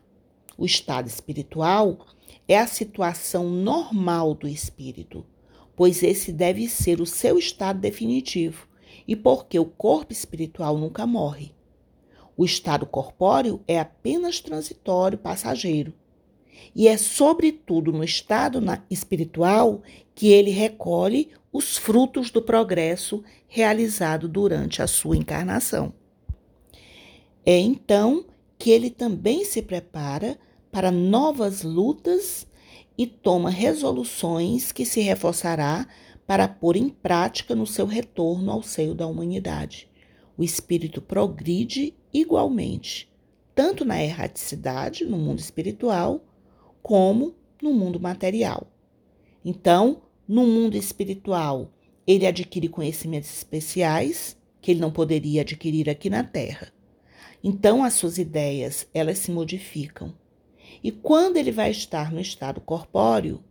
O 0.56 0.68
estado 0.68 1.08
espiritual 1.08 2.06
é 2.48 2.56
a 2.56 2.68
situação 2.68 3.50
normal 3.50 4.36
do 4.36 4.48
espírito, 4.48 5.26
pois 5.76 6.04
esse 6.04 6.32
deve 6.32 6.70
ser 6.70 7.02
o 7.02 7.08
seu 7.08 7.40
estado 7.40 7.80
definitivo, 7.80 8.68
e 9.08 9.16
porque 9.16 9.58
o 9.58 9.66
corpo 9.66 10.14
espiritual 10.14 10.78
nunca 10.78 11.08
morre. 11.08 11.56
O 12.38 12.46
estado 12.46 12.86
corpóreo 12.86 13.64
é 13.68 13.80
apenas 13.80 14.40
transitório, 14.40 15.18
passageiro. 15.18 15.92
E 16.76 16.88
é 16.88 16.98
sobretudo 16.98 17.92
no 17.92 18.04
estado 18.04 18.60
espiritual 18.92 19.82
que 20.14 20.28
ele 20.28 20.52
recolhe 20.52 21.32
os 21.52 21.78
frutos 21.78 22.30
do 22.30 22.44
progresso 22.44 23.24
realizado 23.48 24.30
durante 24.30 24.84
a 24.84 24.88
sua 24.88 25.18
encarnação. 25.18 25.92
É 27.50 27.58
então 27.58 28.26
que 28.60 28.72
ele 28.72 28.90
também 28.90 29.46
se 29.46 29.62
prepara 29.62 30.38
para 30.70 30.92
novas 30.92 31.62
lutas 31.62 32.46
e 32.98 33.08
toma 33.08 33.50
resoluções 33.50 34.74
que 34.74 34.86
se 34.86 35.00
reforçará 35.00 35.88
para 36.26 36.46
pôr 36.46 36.76
em 36.76 36.90
prática 36.90 37.56
no 37.56 37.66
seu 37.66 37.86
retorno 37.86 38.52
ao 38.52 38.62
seio 38.62 38.94
da 38.94 39.08
humanidade. 39.08 39.90
O 40.38 40.44
espírito 40.44 41.02
progride 41.02 41.94
igualmente, 42.14 43.10
tanto 43.56 43.86
na 43.86 44.04
erraticidade, 44.04 45.06
no 45.06 45.18
mundo 45.18 45.40
espiritual, 45.40 46.26
como 46.84 47.34
no 47.62 47.72
mundo 47.72 47.98
material. 47.98 48.68
Então, 49.46 50.02
no 50.28 50.46
mundo 50.46 50.76
espiritual, 50.76 51.72
ele 52.06 52.28
adquire 52.28 52.68
conhecimentos 52.68 53.34
especiais 53.34 54.36
que 54.60 54.72
ele 54.72 54.82
não 54.82 54.92
poderia 54.92 55.44
adquirir 55.44 55.90
aqui 55.90 56.10
na 56.10 56.26
Terra. 56.26 56.76
Então 57.44 57.84
as 57.84 57.94
suas 57.94 58.18
ideias, 58.18 58.88
elas 58.94 59.20
se 59.20 59.32
modificam. 59.32 60.14
E 60.84 60.92
quando 60.92 61.38
ele 61.38 61.52
vai 61.52 61.72
estar 61.72 62.12
no 62.12 62.20
estado 62.20 62.62
corpóreo, 62.62 63.44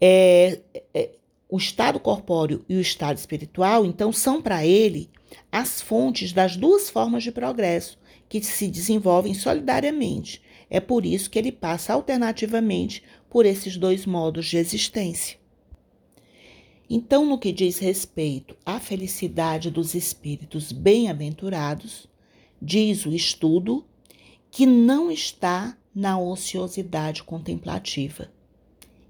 é, 0.00 0.60
é, 0.92 1.10
o 1.48 1.56
estado 1.56 2.00
corpóreo 2.00 2.64
e 2.68 2.76
o 2.76 2.80
estado 2.80 3.16
espiritual, 3.16 3.84
então, 3.86 4.12
são 4.12 4.42
para 4.42 4.66
ele 4.66 5.10
as 5.50 5.80
fontes 5.80 6.32
das 6.32 6.56
duas 6.56 6.90
formas 6.90 7.22
de 7.22 7.30
progresso 7.30 7.98
que 8.28 8.42
se 8.42 8.68
desenvolvem 8.68 9.34
solidariamente. 9.34 10.42
É 10.68 10.80
por 10.80 11.06
isso 11.06 11.30
que 11.30 11.38
ele 11.38 11.52
passa 11.52 11.92
alternativamente 11.92 13.02
por 13.30 13.46
esses 13.46 13.76
dois 13.76 14.06
modos 14.06 14.46
de 14.46 14.56
existência. 14.56 15.38
Então, 16.88 17.24
no 17.24 17.38
que 17.38 17.52
diz 17.52 17.78
respeito 17.78 18.56
à 18.64 18.78
felicidade 18.78 19.70
dos 19.70 19.94
espíritos 19.94 20.72
bem-aventurados, 20.72 22.08
diz 22.64 23.04
o 23.04 23.14
estudo 23.14 23.84
que 24.50 24.64
não 24.64 25.10
está 25.10 25.76
na 25.94 26.18
ociosidade 26.18 27.22
contemplativa. 27.22 28.30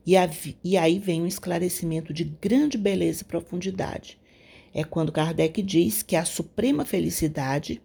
E, 0.07 0.15
e 0.63 0.77
aí 0.77 0.99
vem 0.99 1.23
um 1.23 1.27
esclarecimento 1.27 2.13
de 2.13 2.25
grande 2.25 2.77
beleza 2.77 3.23
e 3.23 3.27
profundidade. 3.27 4.19
É 4.73 4.83
quando 4.83 5.13
Kardec 5.13 5.63
diz 5.63 6.03
que 6.03 6.17
a 6.17 6.25
suprema 6.25 6.85
felicidade 6.85 7.81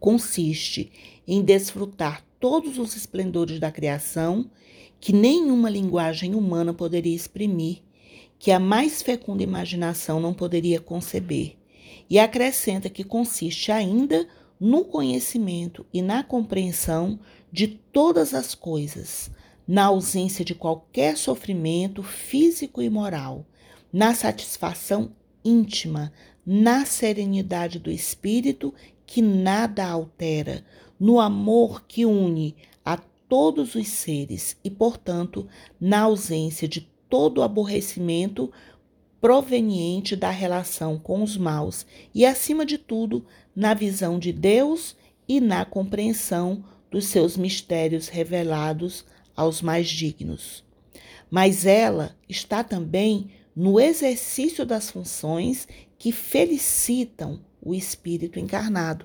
consiste 0.00 0.90
em 1.26 1.40
desfrutar 1.42 2.24
todos 2.40 2.78
os 2.78 2.96
esplendores 2.96 3.60
da 3.60 3.70
criação 3.70 4.50
que 4.98 5.12
nenhuma 5.12 5.70
linguagem 5.70 6.34
humana 6.34 6.74
poderia 6.74 7.14
exprimir, 7.14 7.78
que 8.38 8.50
a 8.50 8.58
mais 8.58 9.02
fecunda 9.02 9.42
imaginação 9.42 10.18
não 10.18 10.34
poderia 10.34 10.80
conceber. 10.80 11.56
E 12.08 12.18
acrescenta 12.18 12.90
que 12.90 13.04
consiste 13.04 13.70
ainda 13.70 14.26
no 14.60 14.84
conhecimento 14.84 15.86
e 15.90 16.02
na 16.02 16.22
compreensão 16.22 17.18
de 17.50 17.66
todas 17.66 18.34
as 18.34 18.54
coisas, 18.54 19.30
na 19.66 19.86
ausência 19.86 20.44
de 20.44 20.54
qualquer 20.54 21.16
sofrimento 21.16 22.02
físico 22.02 22.82
e 22.82 22.90
moral, 22.90 23.46
na 23.90 24.14
satisfação 24.14 25.12
íntima, 25.42 26.12
na 26.44 26.84
serenidade 26.84 27.78
do 27.78 27.90
espírito 27.90 28.74
que 29.06 29.22
nada 29.22 29.88
altera, 29.88 30.64
no 30.98 31.18
amor 31.18 31.84
que 31.86 32.04
une 32.04 32.54
a 32.84 32.98
todos 33.28 33.74
os 33.74 33.88
seres 33.88 34.56
e, 34.62 34.70
portanto, 34.70 35.48
na 35.80 36.02
ausência 36.02 36.68
de 36.68 36.82
todo 37.08 37.42
aborrecimento 37.42 38.52
proveniente 39.20 40.16
da 40.16 40.30
relação 40.30 40.98
com 40.98 41.22
os 41.22 41.36
maus 41.36 41.86
e, 42.14 42.24
acima 42.24 42.64
de 42.64 42.78
tudo, 42.78 43.24
na 43.60 43.74
visão 43.74 44.18
de 44.18 44.32
Deus 44.32 44.96
e 45.28 45.38
na 45.38 45.66
compreensão 45.66 46.64
dos 46.90 47.04
seus 47.04 47.36
mistérios 47.36 48.08
revelados 48.08 49.04
aos 49.36 49.60
mais 49.60 49.86
dignos. 49.86 50.64
Mas 51.30 51.66
ela 51.66 52.16
está 52.26 52.64
também 52.64 53.30
no 53.54 53.78
exercício 53.78 54.64
das 54.64 54.90
funções 54.90 55.68
que 55.98 56.10
felicitam 56.10 57.44
o 57.60 57.74
espírito 57.74 58.38
encarnado. 58.38 59.04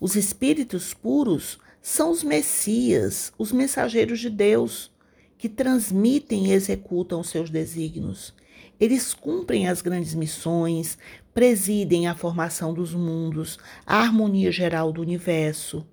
Os 0.00 0.14
espíritos 0.14 0.94
puros 0.94 1.58
são 1.82 2.12
os 2.12 2.22
messias, 2.22 3.32
os 3.36 3.50
mensageiros 3.50 4.20
de 4.20 4.30
Deus, 4.30 4.92
que 5.36 5.48
transmitem 5.48 6.46
e 6.46 6.52
executam 6.52 7.24
seus 7.24 7.50
desígnios. 7.50 8.32
Eles 8.78 9.12
cumprem 9.12 9.68
as 9.68 9.82
grandes 9.82 10.14
missões, 10.14 10.96
presidem 11.32 12.06
a 12.06 12.14
formação 12.14 12.74
dos 12.74 12.94
mundos, 12.94 13.58
a 13.86 13.98
harmonia 13.98 14.50
geral 14.50 14.92
do 14.92 15.00
universo, 15.00 15.86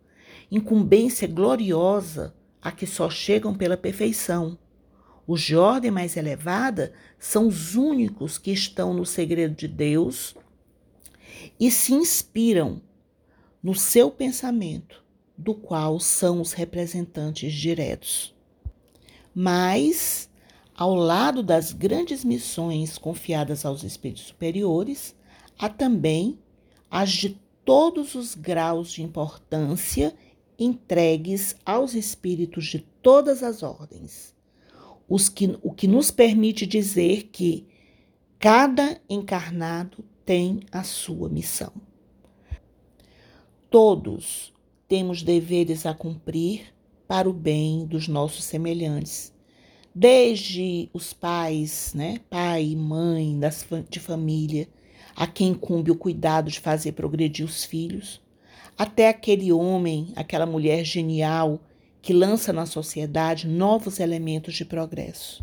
incumbência 0.51 1.27
gloriosa 1.27 2.33
a 2.61 2.71
que 2.71 2.85
só 2.85 3.09
chegam 3.09 3.53
pela 3.53 3.77
perfeição. 3.77 4.57
Os 5.25 5.41
de 5.41 5.55
ordem 5.55 5.91
mais 5.91 6.15
elevada 6.15 6.93
são 7.19 7.47
os 7.47 7.75
únicos 7.75 8.37
que 8.37 8.51
estão 8.51 8.93
no 8.93 9.05
segredo 9.05 9.55
de 9.55 9.67
Deus 9.67 10.35
e 11.59 11.69
se 11.69 11.93
inspiram 11.93 12.81
no 13.61 13.75
seu 13.75 14.09
pensamento, 14.09 15.03
do 15.37 15.53
qual 15.53 15.99
são 15.99 16.41
os 16.41 16.53
representantes 16.53 17.53
diretos. 17.53 18.33
Mas 19.35 20.29
ao 20.77 20.93
lado 20.93 21.41
das 21.41 21.73
grandes 21.73 22.23
missões 22.23 22.97
confiadas 22.97 23.65
aos 23.65 23.83
espíritos 23.83 24.25
superiores, 24.27 25.15
há 25.57 25.69
também 25.69 26.39
as 26.89 27.11
de 27.11 27.39
todos 27.65 28.15
os 28.15 28.35
graus 28.35 28.91
de 28.91 29.03
importância 29.03 30.15
entregues 30.57 31.55
aos 31.65 31.93
espíritos 31.93 32.65
de 32.65 32.79
todas 33.01 33.43
as 33.43 33.61
ordens, 33.61 34.35
os 35.07 35.29
que, 35.29 35.57
o 35.61 35.71
que 35.71 35.87
nos 35.87 36.09
permite 36.09 36.65
dizer 36.65 37.29
que 37.31 37.67
cada 38.39 38.99
encarnado 39.09 40.03
tem 40.25 40.61
a 40.71 40.83
sua 40.83 41.29
missão. 41.29 41.71
Todos 43.69 44.53
temos 44.87 45.21
deveres 45.21 45.85
a 45.85 45.93
cumprir 45.93 46.73
para 47.07 47.29
o 47.29 47.33
bem 47.33 47.85
dos 47.85 48.07
nossos 48.07 48.43
semelhantes 48.43 49.33
desde 49.97 50.91
os 50.93 51.11
pais, 51.11 51.91
né, 51.95 52.21
pai 52.29 52.65
e 52.65 52.75
mãe 52.75 53.39
das, 53.39 53.65
de 53.89 53.99
família, 53.99 54.69
a 55.17 55.25
quem 55.25 55.47
incumbe 55.47 55.89
o 55.89 55.95
cuidado 55.95 56.51
de 56.51 56.59
fazer 56.59 56.91
progredir 56.91 57.43
os 57.43 57.65
filhos, 57.65 58.21
até 58.77 59.09
aquele 59.09 59.51
homem, 59.51 60.13
aquela 60.15 60.45
mulher 60.45 60.85
genial 60.85 61.59
que 62.03 62.13
lança 62.13 62.53
na 62.53 62.67
sociedade 62.67 63.47
novos 63.47 63.99
elementos 63.99 64.53
de 64.53 64.63
progresso. 64.63 65.41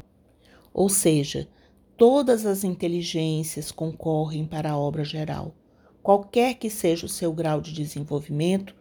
Ou 0.72 0.88
seja, 0.88 1.48
todas 1.96 2.46
as 2.46 2.62
inteligências 2.62 3.72
concorrem 3.72 4.46
para 4.46 4.70
a 4.70 4.78
obra 4.78 5.04
geral, 5.04 5.52
qualquer 6.00 6.54
que 6.54 6.70
seja 6.70 7.06
o 7.06 7.08
seu 7.08 7.32
grau 7.32 7.60
de 7.60 7.72
desenvolvimento, 7.72 8.76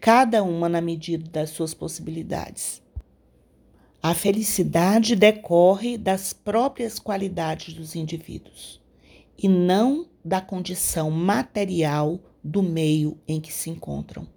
cada 0.00 0.42
uma 0.42 0.66
na 0.66 0.80
medida 0.80 1.28
das 1.30 1.50
suas 1.50 1.74
possibilidades. 1.74 2.80
A 4.02 4.14
felicidade 4.14 5.14
decorre 5.14 5.98
das 5.98 6.32
próprias 6.32 6.98
qualidades 6.98 7.74
dos 7.74 7.94
indivíduos 7.94 8.80
e 9.36 9.46
não 9.46 10.07
da 10.28 10.42
condição 10.42 11.10
material 11.10 12.20
do 12.44 12.62
meio 12.62 13.18
em 13.26 13.40
que 13.40 13.50
se 13.50 13.70
encontram. 13.70 14.28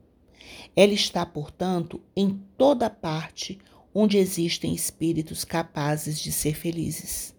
Ela 0.73 0.93
está, 0.93 1.25
portanto, 1.25 1.99
em 2.15 2.41
toda 2.57 2.89
parte 2.89 3.59
onde 3.93 4.17
existem 4.17 4.73
espíritos 4.73 5.43
capazes 5.43 6.17
de 6.19 6.31
ser 6.31 6.55
felizes. 6.55 7.35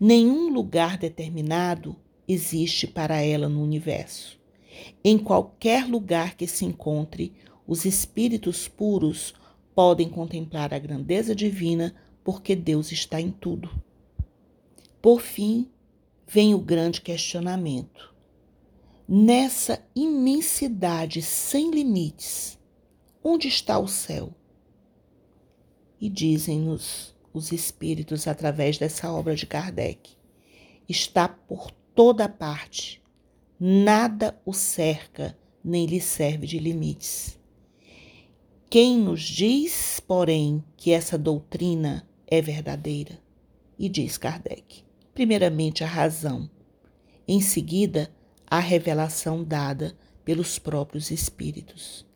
Nenhum 0.00 0.48
lugar 0.50 0.96
determinado 0.96 1.94
existe 2.26 2.86
para 2.86 3.20
ela 3.20 3.46
no 3.46 3.62
universo. 3.62 4.40
Em 5.04 5.18
qualquer 5.18 5.86
lugar 5.86 6.36
que 6.36 6.46
se 6.46 6.64
encontre, 6.64 7.34
os 7.66 7.84
espíritos 7.84 8.68
puros 8.68 9.34
podem 9.74 10.08
contemplar 10.08 10.72
a 10.72 10.78
grandeza 10.78 11.34
divina, 11.34 11.94
porque 12.24 12.56
Deus 12.56 12.90
está 12.90 13.20
em 13.20 13.30
tudo. 13.30 13.70
Por 15.02 15.20
fim, 15.20 15.68
vem 16.32 16.54
o 16.54 16.60
grande 16.60 17.00
questionamento. 17.00 18.14
nessa 19.08 19.84
imensidade 19.96 21.20
sem 21.20 21.72
limites, 21.72 22.56
onde 23.24 23.48
está 23.48 23.76
o 23.76 23.88
céu? 23.88 24.32
E 26.00 26.08
dizem-nos 26.08 27.12
os 27.34 27.50
espíritos 27.50 28.28
através 28.28 28.78
dessa 28.78 29.10
obra 29.12 29.34
de 29.34 29.44
Kardec: 29.44 30.10
está 30.88 31.26
por 31.26 31.72
toda 31.96 32.28
parte, 32.28 33.02
nada 33.58 34.40
o 34.46 34.52
cerca 34.52 35.36
nem 35.64 35.84
lhe 35.84 36.00
serve 36.00 36.46
de 36.46 36.60
limites. 36.60 37.36
Quem 38.70 38.96
nos 38.96 39.22
diz, 39.22 39.98
porém, 39.98 40.62
que 40.76 40.92
essa 40.92 41.18
doutrina 41.18 42.08
é 42.24 42.40
verdadeira? 42.40 43.18
E 43.76 43.88
diz 43.88 44.16
Kardec: 44.16 44.84
primeiramente, 45.20 45.84
a 45.84 45.86
razão, 45.86 46.48
em 47.28 47.42
seguida, 47.42 48.10
a 48.46 48.58
revelação 48.58 49.44
dada 49.44 49.94
pelos 50.24 50.58
próprios 50.58 51.10
espíritos. 51.10 52.06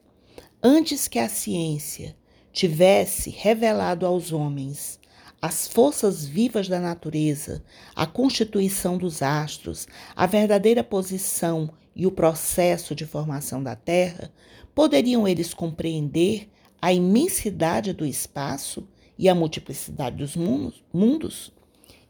Antes 0.62 1.06
que 1.06 1.18
a 1.18 1.28
ciência 1.28 2.16
tivesse 2.50 3.28
revelado 3.28 4.06
aos 4.06 4.32
homens 4.32 4.98
as 5.42 5.68
forças 5.68 6.24
vivas 6.24 6.66
da 6.66 6.80
natureza, 6.80 7.62
a 7.94 8.06
constituição 8.06 8.96
dos 8.96 9.20
astros, 9.20 9.86
a 10.16 10.24
verdadeira 10.24 10.82
posição 10.82 11.68
e 11.94 12.06
o 12.06 12.10
processo 12.10 12.94
de 12.94 13.04
formação 13.04 13.62
da 13.62 13.76
Terra, 13.76 14.32
poderiam 14.74 15.28
eles 15.28 15.52
compreender 15.52 16.50
a 16.80 16.90
imensidade 16.90 17.92
do 17.92 18.06
espaço 18.06 18.88
e 19.18 19.28
a 19.28 19.34
multiplicidade 19.34 20.16
dos 20.16 20.34
mundos? 20.34 21.52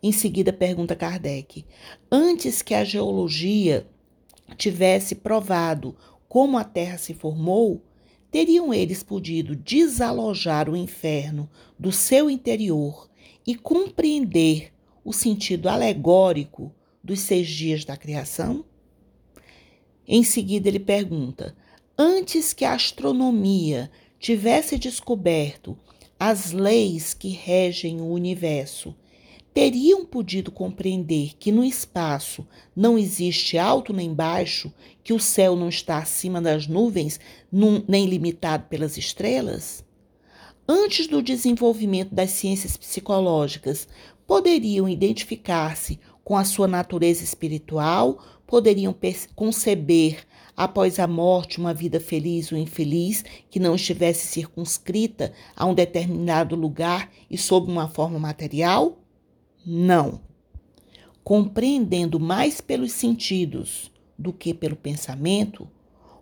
Em 0.04 0.12
seguida, 0.12 0.52
pergunta 0.52 0.94
Kardec: 0.94 1.64
antes 2.12 2.60
que 2.60 2.74
a 2.74 2.84
geologia 2.84 3.86
tivesse 4.54 5.14
provado 5.14 5.96
como 6.28 6.58
a 6.58 6.62
Terra 6.62 6.98
se 6.98 7.14
formou, 7.14 7.80
teriam 8.30 8.74
eles 8.74 9.02
podido 9.02 9.56
desalojar 9.56 10.68
o 10.68 10.76
inferno 10.76 11.48
do 11.78 11.90
seu 11.90 12.28
interior 12.28 13.08
e 13.46 13.54
compreender 13.54 14.74
o 15.02 15.10
sentido 15.10 15.70
alegórico 15.70 16.70
dos 17.02 17.20
seis 17.20 17.48
dias 17.48 17.86
da 17.86 17.96
criação? 17.96 18.62
Em 20.06 20.22
seguida, 20.22 20.68
ele 20.68 20.80
pergunta: 20.80 21.56
antes 21.96 22.52
que 22.52 22.66
a 22.66 22.74
astronomia 22.74 23.90
tivesse 24.20 24.76
descoberto 24.76 25.78
as 26.20 26.52
leis 26.52 27.14
que 27.14 27.30
regem 27.30 28.02
o 28.02 28.08
universo, 28.08 28.94
teriam 29.54 30.04
podido 30.04 30.50
compreender 30.50 31.34
que 31.38 31.52
no 31.52 31.64
espaço 31.64 32.44
não 32.74 32.98
existe 32.98 33.56
alto 33.56 33.92
nem 33.92 34.12
baixo, 34.12 34.72
que 35.04 35.12
o 35.12 35.20
céu 35.20 35.54
não 35.54 35.68
está 35.68 35.98
acima 35.98 36.42
das 36.42 36.66
nuvens, 36.66 37.20
nem 37.86 38.06
limitado 38.06 38.64
pelas 38.68 38.98
estrelas? 38.98 39.84
Antes 40.66 41.06
do 41.06 41.22
desenvolvimento 41.22 42.12
das 42.12 42.32
ciências 42.32 42.76
psicológicas, 42.76 43.86
poderiam 44.26 44.88
identificar-se 44.88 46.00
com 46.24 46.36
a 46.36 46.44
sua 46.44 46.66
natureza 46.66 47.22
espiritual, 47.22 48.18
poderiam 48.48 48.96
conceber 49.36 50.26
após 50.56 50.98
a 50.98 51.06
morte 51.06 51.58
uma 51.58 51.74
vida 51.74 52.00
feliz 52.00 52.50
ou 52.50 52.58
infeliz 52.58 53.24
que 53.50 53.60
não 53.60 53.76
estivesse 53.76 54.26
circunscrita 54.26 55.32
a 55.54 55.64
um 55.64 55.74
determinado 55.74 56.56
lugar 56.56 57.12
e 57.30 57.38
sob 57.38 57.70
uma 57.70 57.86
forma 57.86 58.18
material? 58.18 59.03
Não. 59.66 60.20
Compreendendo 61.22 62.20
mais 62.20 62.60
pelos 62.60 62.92
sentidos 62.92 63.90
do 64.18 64.32
que 64.32 64.52
pelo 64.52 64.76
pensamento, 64.76 65.68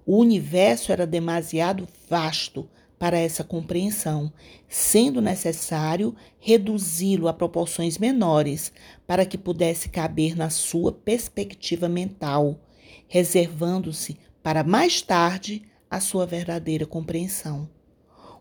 o 0.07 0.17
universo 0.19 0.93
era 0.93 1.07
demasiado 1.07 1.89
vasto 2.09 2.69
para 3.03 3.19
essa 3.19 3.43
compreensão, 3.43 4.33
sendo 4.69 5.21
necessário 5.21 6.15
reduzi-lo 6.39 7.27
a 7.27 7.33
proporções 7.33 7.99
menores 7.99 8.73
para 9.09 9.27
que 9.27 9.37
pudesse 9.37 9.89
caber 9.89 10.37
na 10.37 10.51
sua 10.51 10.93
perspectiva 10.93 11.89
mental, 11.89 12.61
reservando-se 13.09 14.17
para 14.41 14.63
mais 14.63 15.03
tarde 15.03 15.63
a 15.91 15.99
sua 15.99 16.25
verdadeira 16.25 16.87
compreensão. 16.87 17.69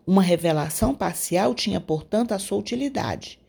Uma 0.05 0.21
revelação 0.21 0.93
parcial 0.93 1.55
tinha, 1.55 1.81
portanto, 1.81 2.31
a 2.31 2.37
sua 2.37 2.59
utilidade. 2.59 3.40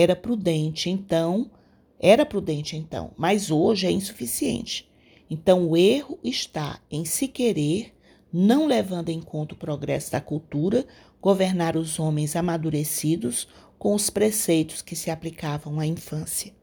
Era 0.00 0.14
prudente, 0.14 0.88
então, 0.88 1.50
era 1.98 2.24
prudente 2.24 2.76
então, 2.76 3.10
mas 3.16 3.50
hoje 3.50 3.84
é 3.84 3.90
insuficiente. 3.90 4.88
Então, 5.28 5.68
o 5.68 5.76
erro 5.76 6.20
está 6.22 6.80
em 6.88 7.04
se 7.04 7.26
querer 7.26 7.92
não 8.32 8.64
levando 8.64 9.08
em 9.08 9.20
conta 9.20 9.54
o 9.54 9.58
progresso 9.58 10.12
da 10.12 10.20
cultura, 10.20 10.86
governar 11.20 11.76
os 11.76 11.98
homens 11.98 12.36
amadurecidos 12.36 13.48
com 13.76 13.92
os 13.92 14.08
preceitos 14.08 14.82
que 14.82 14.94
se 14.94 15.10
aplicavam 15.10 15.80
à 15.80 15.86
infância. 15.86 16.54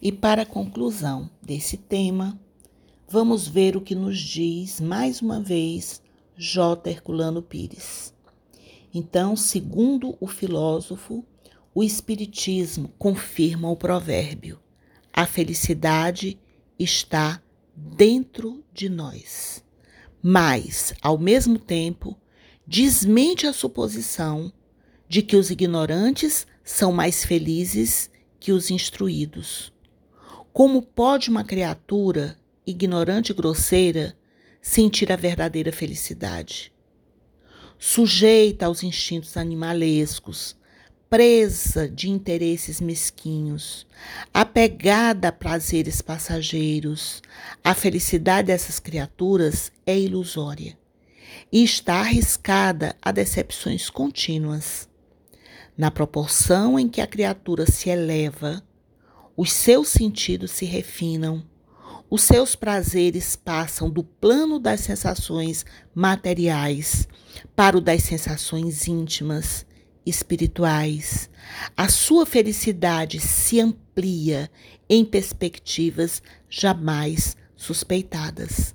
E 0.00 0.10
para 0.10 0.40
a 0.40 0.46
conclusão 0.46 1.28
desse 1.42 1.76
tema, 1.76 2.40
vamos 3.06 3.46
ver 3.46 3.76
o 3.76 3.82
que 3.82 3.94
nos 3.94 4.18
diz 4.18 4.80
mais 4.80 5.20
uma 5.20 5.38
vez 5.38 6.00
J. 6.34 6.88
Herculano 6.88 7.42
Pires. 7.42 8.14
Então, 8.94 9.36
segundo 9.36 10.16
o 10.18 10.26
filósofo, 10.26 11.22
o 11.78 11.82
Espiritismo 11.84 12.92
confirma 12.98 13.70
o 13.70 13.76
provérbio: 13.76 14.58
a 15.12 15.26
felicidade 15.26 16.38
está 16.78 17.42
dentro 17.76 18.64
de 18.72 18.88
nós 18.88 19.62
mas, 20.22 20.92
ao 21.00 21.16
mesmo 21.16 21.58
tempo, 21.58 22.18
desmente 22.66 23.46
a 23.46 23.52
suposição 23.52 24.52
de 25.08 25.22
que 25.22 25.36
os 25.36 25.50
ignorantes 25.50 26.46
são 26.64 26.92
mais 26.92 27.24
felizes 27.24 28.10
que 28.38 28.52
os 28.52 28.70
instruídos. 28.70 29.72
Como 30.52 30.82
pode 30.82 31.30
uma 31.30 31.44
criatura 31.44 32.36
ignorante 32.66 33.32
e 33.32 33.34
grosseira 33.34 34.16
sentir 34.60 35.10
a 35.12 35.16
verdadeira 35.16 35.72
felicidade? 35.72 36.72
Sujeita 37.78 38.66
aos 38.66 38.82
instintos 38.82 39.36
animalescos, 39.36 40.56
presa 41.10 41.88
de 41.88 42.10
interesses 42.10 42.80
mesquinhos, 42.80 43.86
apegada 44.32 45.28
a 45.28 45.32
prazeres 45.32 46.02
passageiros. 46.02 47.22
A 47.64 47.74
felicidade 47.74 48.48
dessas 48.48 48.78
criaturas 48.78 49.72
é 49.86 49.98
ilusória 49.98 50.76
e 51.50 51.64
está 51.64 52.00
arriscada 52.00 52.94
a 53.00 53.10
decepções 53.10 53.88
contínuas. 53.88 54.88
Na 55.76 55.90
proporção 55.90 56.78
em 56.78 56.88
que 56.88 57.00
a 57.00 57.06
criatura 57.06 57.64
se 57.70 57.88
eleva, 57.88 58.62
os 59.36 59.52
seus 59.52 59.88
sentidos 59.88 60.50
se 60.50 60.64
refinam, 60.64 61.42
os 62.10 62.22
seus 62.22 62.56
prazeres 62.56 63.36
passam 63.36 63.88
do 63.88 64.02
plano 64.02 64.58
das 64.58 64.80
sensações 64.80 65.64
materiais 65.94 67.06
para 67.54 67.76
o 67.76 67.80
das 67.80 68.02
sensações 68.02 68.88
íntimas 68.88 69.67
espirituais. 70.08 71.28
A 71.76 71.88
sua 71.88 72.24
felicidade 72.24 73.20
se 73.20 73.60
amplia 73.60 74.50
em 74.88 75.04
perspectivas 75.04 76.22
jamais 76.48 77.36
suspeitadas. 77.56 78.74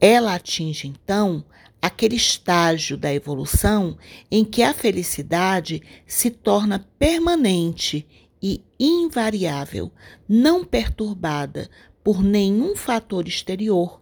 Ela 0.00 0.34
atinge 0.34 0.88
então 0.88 1.44
aquele 1.80 2.16
estágio 2.16 2.96
da 2.96 3.12
evolução 3.12 3.96
em 4.30 4.44
que 4.44 4.62
a 4.62 4.74
felicidade 4.74 5.82
se 6.06 6.30
torna 6.30 6.86
permanente 6.98 8.06
e 8.42 8.62
invariável, 8.78 9.90
não 10.28 10.64
perturbada 10.64 11.70
por 12.02 12.22
nenhum 12.22 12.76
fator 12.76 13.26
exterior, 13.26 14.00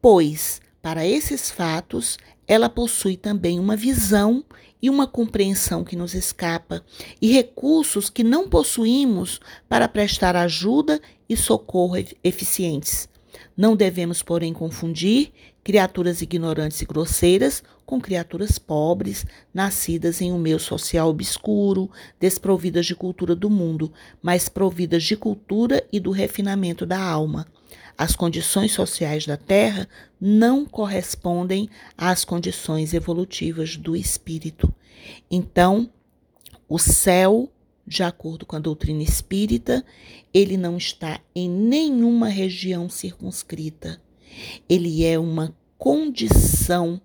pois, 0.00 0.60
para 0.82 1.06
esses 1.06 1.50
fatos, 1.50 2.18
ela 2.46 2.68
possui 2.68 3.16
também 3.16 3.58
uma 3.58 3.76
visão 3.76 4.44
e 4.82 4.90
uma 4.90 5.06
compreensão 5.06 5.84
que 5.84 5.94
nos 5.94 6.12
escapa, 6.12 6.84
e 7.20 7.30
recursos 7.30 8.10
que 8.10 8.24
não 8.24 8.48
possuímos 8.48 9.40
para 9.68 9.88
prestar 9.88 10.34
ajuda 10.34 11.00
e 11.28 11.36
socorro 11.36 11.94
eficientes. 12.24 13.08
Não 13.56 13.76
devemos, 13.76 14.22
porém, 14.22 14.52
confundir 14.52 15.32
criaturas 15.62 16.20
ignorantes 16.20 16.82
e 16.82 16.84
grosseiras 16.84 17.62
com 17.86 18.00
criaturas 18.00 18.58
pobres, 18.58 19.24
nascidas 19.52 20.20
em 20.20 20.32
um 20.32 20.38
meio 20.38 20.58
social 20.58 21.08
obscuro, 21.08 21.90
desprovidas 22.18 22.86
de 22.86 22.94
cultura 22.94 23.36
do 23.36 23.48
mundo, 23.48 23.92
mas 24.20 24.48
providas 24.48 25.04
de 25.04 25.16
cultura 25.16 25.86
e 25.92 26.00
do 26.00 26.10
refinamento 26.10 26.84
da 26.84 27.00
alma. 27.00 27.46
As 27.96 28.16
condições 28.16 28.72
sociais 28.72 29.26
da 29.26 29.36
Terra 29.36 29.88
não 30.20 30.64
correspondem 30.64 31.68
às 31.96 32.24
condições 32.24 32.94
evolutivas 32.94 33.76
do 33.76 33.94
espírito. 33.94 34.72
Então, 35.30 35.90
o 36.68 36.78
céu, 36.78 37.52
de 37.86 38.02
acordo 38.02 38.46
com 38.46 38.56
a 38.56 38.60
doutrina 38.60 39.02
espírita, 39.02 39.84
ele 40.32 40.56
não 40.56 40.76
está 40.76 41.20
em 41.34 41.48
nenhuma 41.48 42.28
região 42.28 42.88
circunscrita. 42.88 44.00
Ele 44.68 45.04
é 45.04 45.18
uma 45.18 45.54
condição 45.76 47.00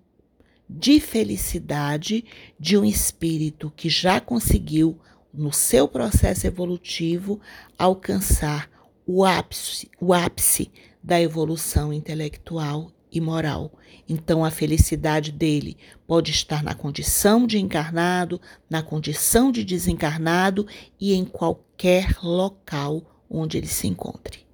de 0.68 1.00
felicidade 1.00 2.24
de 2.58 2.76
um 2.76 2.84
espírito 2.84 3.72
que 3.74 3.88
já 3.88 4.20
conseguiu, 4.20 4.98
no 5.32 5.52
seu 5.52 5.86
processo 5.86 6.46
evolutivo, 6.46 7.40
alcançar 7.78 8.70
o 9.10 9.24
ápice, 9.24 9.90
o 9.98 10.12
ápice 10.12 10.70
da 11.02 11.18
evolução 11.18 11.94
intelectual 11.94 12.92
e 13.10 13.22
moral. 13.22 13.72
Então, 14.06 14.44
a 14.44 14.50
felicidade 14.50 15.32
dele 15.32 15.78
pode 16.06 16.30
estar 16.30 16.62
na 16.62 16.74
condição 16.74 17.46
de 17.46 17.58
encarnado, 17.58 18.38
na 18.68 18.82
condição 18.82 19.50
de 19.50 19.64
desencarnado 19.64 20.66
e 21.00 21.14
em 21.14 21.24
qualquer 21.24 22.18
local 22.22 23.02
onde 23.30 23.56
ele 23.56 23.66
se 23.66 23.86
encontre. 23.86 24.47